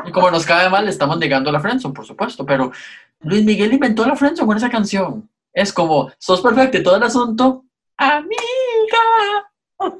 [0.04, 2.44] Y como nos cae mal, le estamos negando la friendzone, por supuesto.
[2.44, 2.72] Pero
[3.20, 5.30] Luis Miguel inventó la friendzone con esa canción.
[5.50, 7.64] Es como, sos perfecto y todo el asunto.
[7.96, 8.36] Amiga.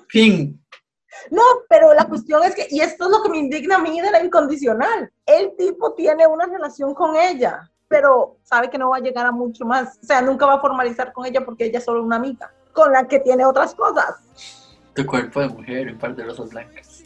[0.09, 0.61] Fin.
[1.31, 4.01] No, pero la cuestión es que, y esto es lo que me indigna a mí
[4.01, 8.97] de la incondicional, el tipo tiene una relación con ella, pero sabe que no va
[8.99, 11.79] a llegar a mucho más, o sea, nunca va a formalizar con ella porque ella
[11.79, 14.17] es solo una amiga, con la que tiene otras cosas.
[14.95, 17.03] Tu cuerpo de mujer, un par de rosas blancas.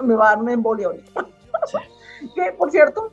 [0.00, 1.26] Me va a dar una embolia ahorita.
[1.66, 1.78] Sí.
[2.34, 3.12] Que, por cierto,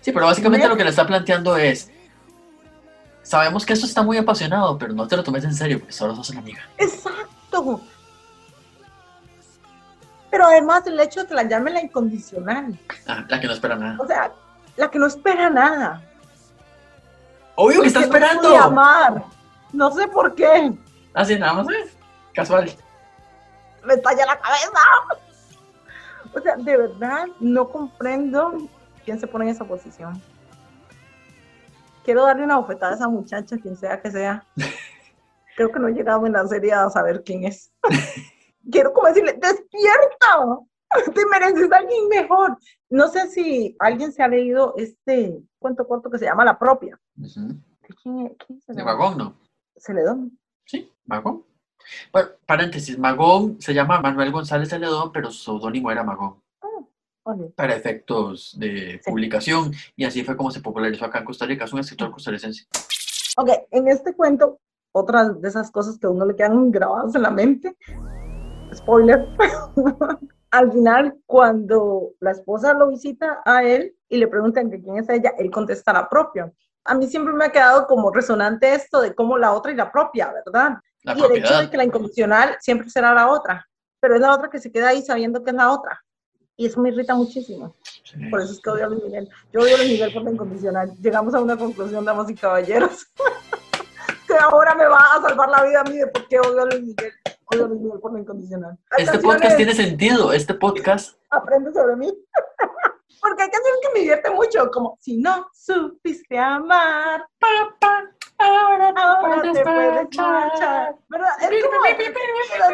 [0.00, 1.88] Sí, pero básicamente Me- lo que le está planteando es,
[3.32, 6.14] sabemos que esto está muy apasionado, pero no te lo tomes en serio porque solo
[6.14, 6.60] sos una amiga.
[6.76, 7.80] exacto.
[10.30, 13.74] Pero además el hecho de que la llame la incondicional, Ah, la que no espera
[13.76, 13.96] nada.
[13.98, 14.32] o sea,
[14.76, 16.02] la que no espera nada.
[17.54, 18.54] Obvio que está no esperando.
[18.54, 19.24] amar.
[19.72, 20.74] No sé por qué.
[21.14, 21.90] Así nada más, ¿eh?
[22.34, 22.70] Casual.
[23.84, 24.78] me estalla la cabeza.
[26.34, 28.68] O sea, de verdad, no comprendo
[29.06, 30.20] quién se pone en esa posición.
[32.04, 34.46] Quiero darle una bofetada a esa muchacha, quien sea que sea.
[35.56, 37.72] Creo que no he llegado en la serie a saber quién es.
[38.70, 40.58] Quiero como decirle, despierta,
[41.14, 42.58] te mereces a alguien mejor.
[42.90, 46.98] No sé si alguien se ha leído este cuento corto que se llama La Propia.
[47.16, 47.40] Ujú.
[47.48, 48.32] ¿De quién, es?
[48.46, 48.84] ¿Quién se De?
[48.84, 49.36] Magón, ¿no?
[49.76, 50.38] Celedón.
[50.64, 51.44] Sí, Magón.
[52.12, 56.41] Bueno, paréntesis, Magón se llama Manuel González Celedón, pero su seudónimo era Magón,
[57.56, 59.10] para efectos de Sí.
[59.10, 61.64] publicación, y así fue como se popularizó acá en Costa Rica.
[61.64, 62.66] Es un escritor costarricense.
[63.36, 64.58] Ok, en este cuento,
[64.92, 67.76] otras de esas cosas que a uno le quedan grabadas en la mente,
[68.74, 69.26] spoiler,
[70.50, 75.08] al final cuando la esposa lo visita a él y le preguntan que quién es
[75.08, 76.52] ella, él contesta la propia.
[76.84, 79.90] A mí siempre me ha quedado como resonante esto de cómo la otra y la
[79.92, 80.78] propia, ¿verdad?
[81.04, 81.60] La y el hecho propiedad.
[81.62, 83.66] de que la incondicional siempre será la otra,
[84.00, 86.02] pero es la otra que se queda ahí sabiendo que es la otra.
[86.62, 87.74] Y eso me irrita muchísimo.
[88.04, 88.24] Sí.
[88.30, 89.28] Por eso es que odio a Luis Miguel.
[89.52, 90.92] Yo odio a Luis Miguel por la incondicional.
[91.00, 93.04] Llegamos a una conclusión, damas y caballeros.
[94.28, 96.66] que ahora me va a salvar la vida a mí de por qué odio a
[96.66, 97.12] Luis Miguel.
[97.46, 98.78] Odio a Luis Miguel por la incondicional.
[98.92, 100.32] Hay Este canciones, podcast tiene sentido.
[100.32, 102.06] Este podcast Aprende sobre mí.
[103.20, 107.26] Porque hay canciones que me divierten mucho, como Si no supiste amar,
[108.42, 110.96] ahora ahora puedes te puedes marchar.
[111.08, 111.28] ¿Verdad?
[111.40, 111.98] Es como es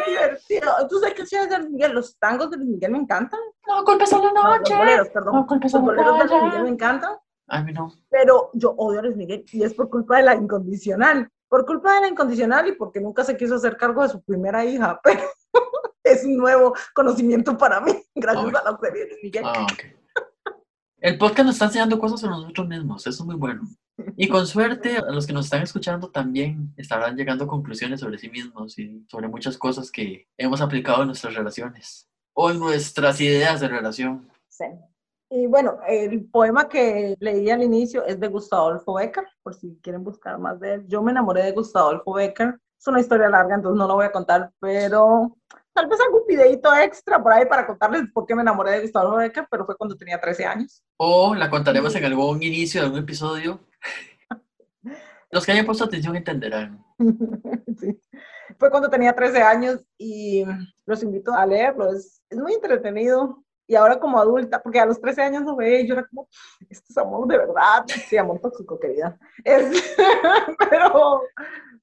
[0.07, 0.71] divertido.
[0.81, 1.91] Entonces, hay canciones de Luis Miguel.
[1.93, 3.39] Los tangos de Luis Miguel me encantan.
[3.67, 4.75] No culpes a la No, los noche.
[4.75, 5.35] boleros, perdón.
[5.35, 7.15] No culpes a Los la boleros de Luis Miguel me encantan.
[7.51, 7.91] A mí no.
[8.09, 11.27] pero yo odio a Luis Miguel y es por culpa de la incondicional.
[11.47, 14.63] Por culpa de la incondicional y porque nunca se quiso hacer cargo de su primera
[14.63, 15.21] hija, pero
[16.03, 18.53] es un nuevo conocimiento para mí, gracias Ay.
[18.65, 19.43] a la serie de Luis Miguel.
[19.47, 19.98] Ah, ok.
[21.01, 23.61] El podcast nos está enseñando cosas sobre nosotros mismos, eso es muy bueno.
[24.17, 28.17] Y con suerte, a los que nos están escuchando también estarán llegando a conclusiones sobre
[28.17, 33.19] sí mismos y sobre muchas cosas que hemos aplicado en nuestras relaciones o en nuestras
[33.21, 34.29] ideas de relación.
[34.49, 34.65] Sí.
[35.29, 39.79] Y bueno, el poema que leí al inicio es de Gustavo Adolfo Becker, por si
[39.81, 40.87] quieren buscar más de él.
[40.87, 44.05] Yo me enamoré de Gustavo Adolfo Becker Es una historia larga, entonces no lo voy
[44.05, 45.37] a contar, pero
[45.79, 49.15] tal vez algún videito extra por ahí para contarles por qué me enamoré de Gustavo
[49.15, 50.83] Becker, pero fue cuando tenía 13 años.
[50.97, 53.61] O la contaremos en algún inicio de algún episodio.
[55.31, 56.83] Los que hayan puesto atención entenderán.
[57.79, 57.97] Sí.
[58.57, 60.43] Fue cuando tenía 13 años y
[60.85, 61.93] los invito a leerlo.
[61.93, 63.41] Es, es muy entretenido.
[63.67, 66.27] Y ahora como adulta, porque a los 13 años lo veía y yo era como,
[66.69, 67.85] esto es amor de verdad.
[68.09, 69.17] Sí, amor tóxico, querida.
[69.45, 69.95] Es-
[70.69, 71.21] pero,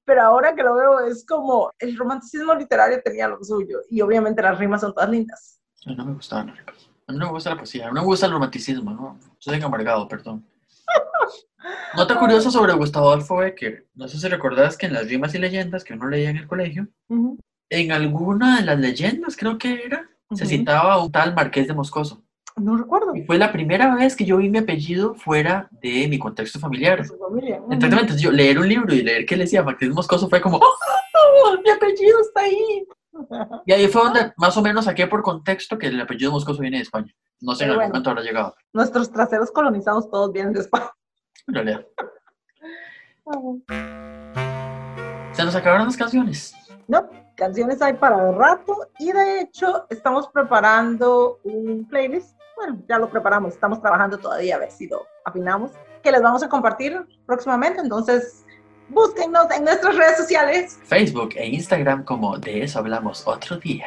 [0.07, 3.79] pero ahora que lo veo es como, el romanticismo literario tenía lo suyo.
[3.89, 5.59] Y obviamente las rimas son todas lindas.
[5.85, 6.89] No me gustaban las rimas.
[7.07, 7.85] A mí no me gusta la poesía.
[7.85, 9.19] A mí no me gusta el romanticismo, ¿no?
[9.37, 10.45] Soy amargado, perdón.
[11.97, 13.85] Nota curiosa sobre Gustavo Adolfo Becker.
[13.95, 16.47] No sé si recordás que en las rimas y leyendas que uno leía en el
[16.47, 16.87] colegio,
[17.69, 21.73] en alguna de las leyendas, creo que era, se citaba a un tal Marqués de
[21.73, 22.23] Moscoso.
[22.57, 23.15] No recuerdo.
[23.15, 27.05] Y fue la primera vez que yo vi mi apellido fuera de mi contexto familiar.
[27.05, 27.61] Su familia.
[27.69, 31.57] Exactamente, yo leer un libro y leer que le decía de Moscoso fue como, ¡Oh,
[31.63, 32.87] mi apellido está ahí!
[33.65, 36.77] Y ahí fue donde más o menos saqué por contexto que el apellido Moscoso viene
[36.77, 37.11] de España.
[37.41, 37.89] No sé en Qué algún bueno.
[37.93, 40.91] momento habrá llegado, Nuestros traseros colonizados todos vienen de España.
[41.47, 41.85] en realidad.
[45.33, 46.53] Se nos acabaron las canciones.
[46.87, 52.36] No, canciones hay para el rato y de hecho estamos preparando un playlist.
[52.57, 55.71] Bueno, ya lo preparamos, estamos trabajando todavía a ver si lo afinamos,
[56.03, 57.79] que les vamos a compartir próximamente.
[57.81, 58.43] Entonces,
[58.89, 63.85] búsquennos en nuestras redes sociales Facebook e Instagram como De eso hablamos otro día.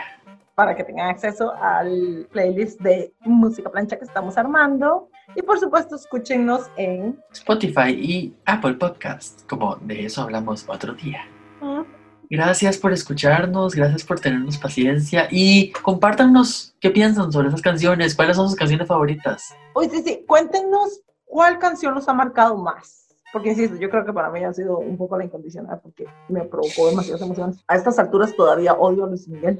[0.55, 5.09] para que tengan acceso al playlist de música plancha que estamos armando.
[5.35, 11.23] Y por supuesto, escúchenos en Spotify y Apple Podcast como De eso hablamos otro día.
[11.61, 11.83] mm,
[12.31, 18.37] Gracias por escucharnos, gracias por tenernos paciencia y compártanos qué piensan sobre esas canciones, cuáles
[18.37, 19.53] son sus canciones favoritas.
[19.75, 23.09] Uy, sí, sí, cuéntenos cuál canción los ha marcado más.
[23.33, 26.43] Porque insisto, yo creo que para mí ha sido un poco la incondicional porque me
[26.43, 27.65] provocó demasiadas emociones.
[27.67, 29.59] A estas alturas todavía odio a Luis Miguel.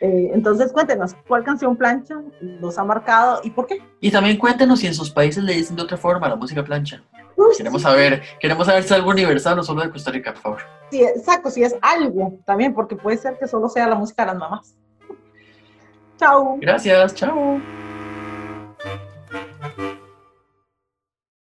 [0.00, 3.80] Eh, entonces cuéntenos cuál canción plancha los ha marcado y por qué.
[4.00, 7.00] Y también cuéntenos si en sus países le dicen de otra forma la música plancha.
[7.38, 10.32] Uy, Queremos sí, saber, queremos saber si es algo universal o solo de Costa Rica,
[10.32, 10.58] por favor.
[10.90, 14.32] sí, exacto, si es algo también, porque puede ser que solo sea la música de
[14.32, 14.76] las mamás.
[16.18, 16.58] Chao.
[16.60, 17.60] Gracias, chao.